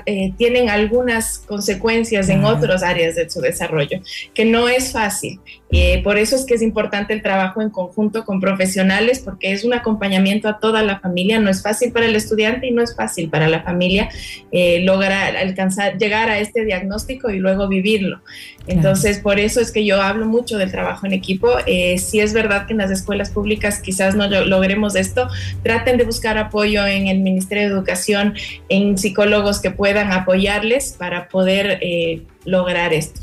eh, 0.06 0.32
tienen 0.38 0.70
algunas 0.70 1.40
consecuencias 1.40 2.30
en 2.30 2.46
otras 2.46 2.84
áreas 2.84 3.16
de 3.16 3.28
su 3.28 3.42
desarrollo, 3.42 4.00
que 4.36 4.46
no 4.46 4.70
es 4.70 4.92
fácil. 4.92 5.40
Eh, 5.72 6.04
por 6.04 6.20
eso 6.20 6.36
es 6.36 6.46
que 6.46 6.54
es 6.54 6.62
importante 6.62 7.14
el 7.14 7.24
trabajo 7.24 7.64
en 7.64 7.72
conjunto 7.72 8.24
con 8.24 8.40
profesionales, 8.40 9.22
porque 9.26 9.54
es 9.54 9.64
un 9.64 9.74
acompañamiento 9.74 10.48
a 10.48 10.60
toda 10.60 10.84
la 10.84 11.00
familia. 11.00 11.40
No 11.40 11.50
es 11.50 11.64
fácil 11.64 11.92
para 11.92 12.06
el 12.06 12.16
estudiante 12.16 12.68
y 12.68 12.72
no 12.72 12.84
es 12.84 12.96
fácil 12.96 13.28
para 13.28 13.48
la 13.48 13.64
familia 13.64 14.10
eh, 14.52 14.82
lograr 14.82 15.36
alcanzar, 15.36 15.98
llegar 15.98 16.30
a 16.30 16.38
este 16.38 16.64
diagnóstico 16.64 17.32
y 17.32 17.40
luego 17.40 17.68
vivirlo. 17.68 18.22
Entonces, 18.68 19.20
por 19.20 19.40
eso 19.40 19.60
es 19.60 19.72
que 19.72 19.86
yo 19.86 20.02
hablo 20.02 20.26
mucho 20.26 20.58
del 20.58 20.72
trabajo 20.72 21.06
en 21.06 21.14
equipo. 21.14 21.50
si 21.66 22.20
es 22.20 22.34
verdad 22.34 22.68
que 22.68 22.74
en 22.74 22.80
las 22.80 22.92
escuelas 22.92 23.32
públicas 23.32 23.80
quizás 23.80 24.16
no 24.16 24.28
logremos 24.28 24.96
esto, 24.96 25.28
traten 25.64 25.98
de 25.98 26.04
buscar 26.04 26.38
apoyo 26.38 26.86
en 26.86 27.08
el 27.08 27.20
Ministerio 27.20 27.64
de 27.64 27.70
Educación 27.70 28.36
en 28.70 28.98
psicólogos 28.98 29.60
que 29.60 29.72
puedan 29.72 30.12
apoyarles 30.12 30.96
para 30.98 31.28
poder 31.28 31.80
eh, 31.82 32.24
lograr 32.46 32.94
esto. 32.94 33.22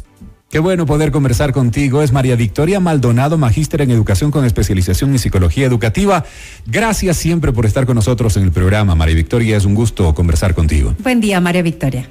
Qué 0.50 0.60
bueno 0.60 0.86
poder 0.86 1.10
conversar 1.10 1.52
contigo. 1.52 2.02
Es 2.02 2.10
María 2.10 2.34
Victoria 2.34 2.80
Maldonado, 2.80 3.36
magíster 3.36 3.82
en 3.82 3.90
educación 3.90 4.30
con 4.30 4.46
especialización 4.46 5.10
en 5.10 5.18
psicología 5.18 5.66
educativa. 5.66 6.24
Gracias 6.66 7.18
siempre 7.18 7.52
por 7.52 7.66
estar 7.66 7.84
con 7.84 7.96
nosotros 7.96 8.34
en 8.38 8.44
el 8.44 8.50
programa, 8.50 8.94
María 8.94 9.14
Victoria. 9.14 9.58
Es 9.58 9.66
un 9.66 9.74
gusto 9.74 10.14
conversar 10.14 10.54
contigo. 10.54 10.94
Buen 11.02 11.20
día, 11.20 11.38
María 11.40 11.60
Victoria. 11.60 12.08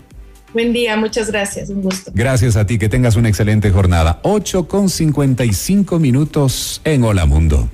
Buen 0.53 0.73
día, 0.73 0.95
muchas 0.95 1.29
gracias, 1.29 1.69
un 1.69 1.81
gusto. 1.81 2.11
Gracias 2.13 2.55
a 2.55 2.65
ti, 2.65 2.77
que 2.77 2.89
tengas 2.89 3.15
una 3.15 3.29
excelente 3.29 3.69
jornada. 3.71 4.19
8 4.23 4.67
con 4.67 4.89
55 4.89 5.99
minutos 5.99 6.81
en 6.83 7.03
Hola 7.03 7.25
Mundo. 7.25 7.69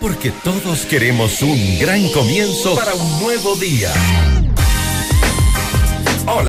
Porque 0.00 0.32
todos 0.42 0.84
queremos 0.86 1.42
un 1.42 1.78
gran 1.78 2.08
comienzo 2.10 2.74
para 2.74 2.94
un 2.94 3.22
nuevo 3.22 3.54
día. 3.56 3.92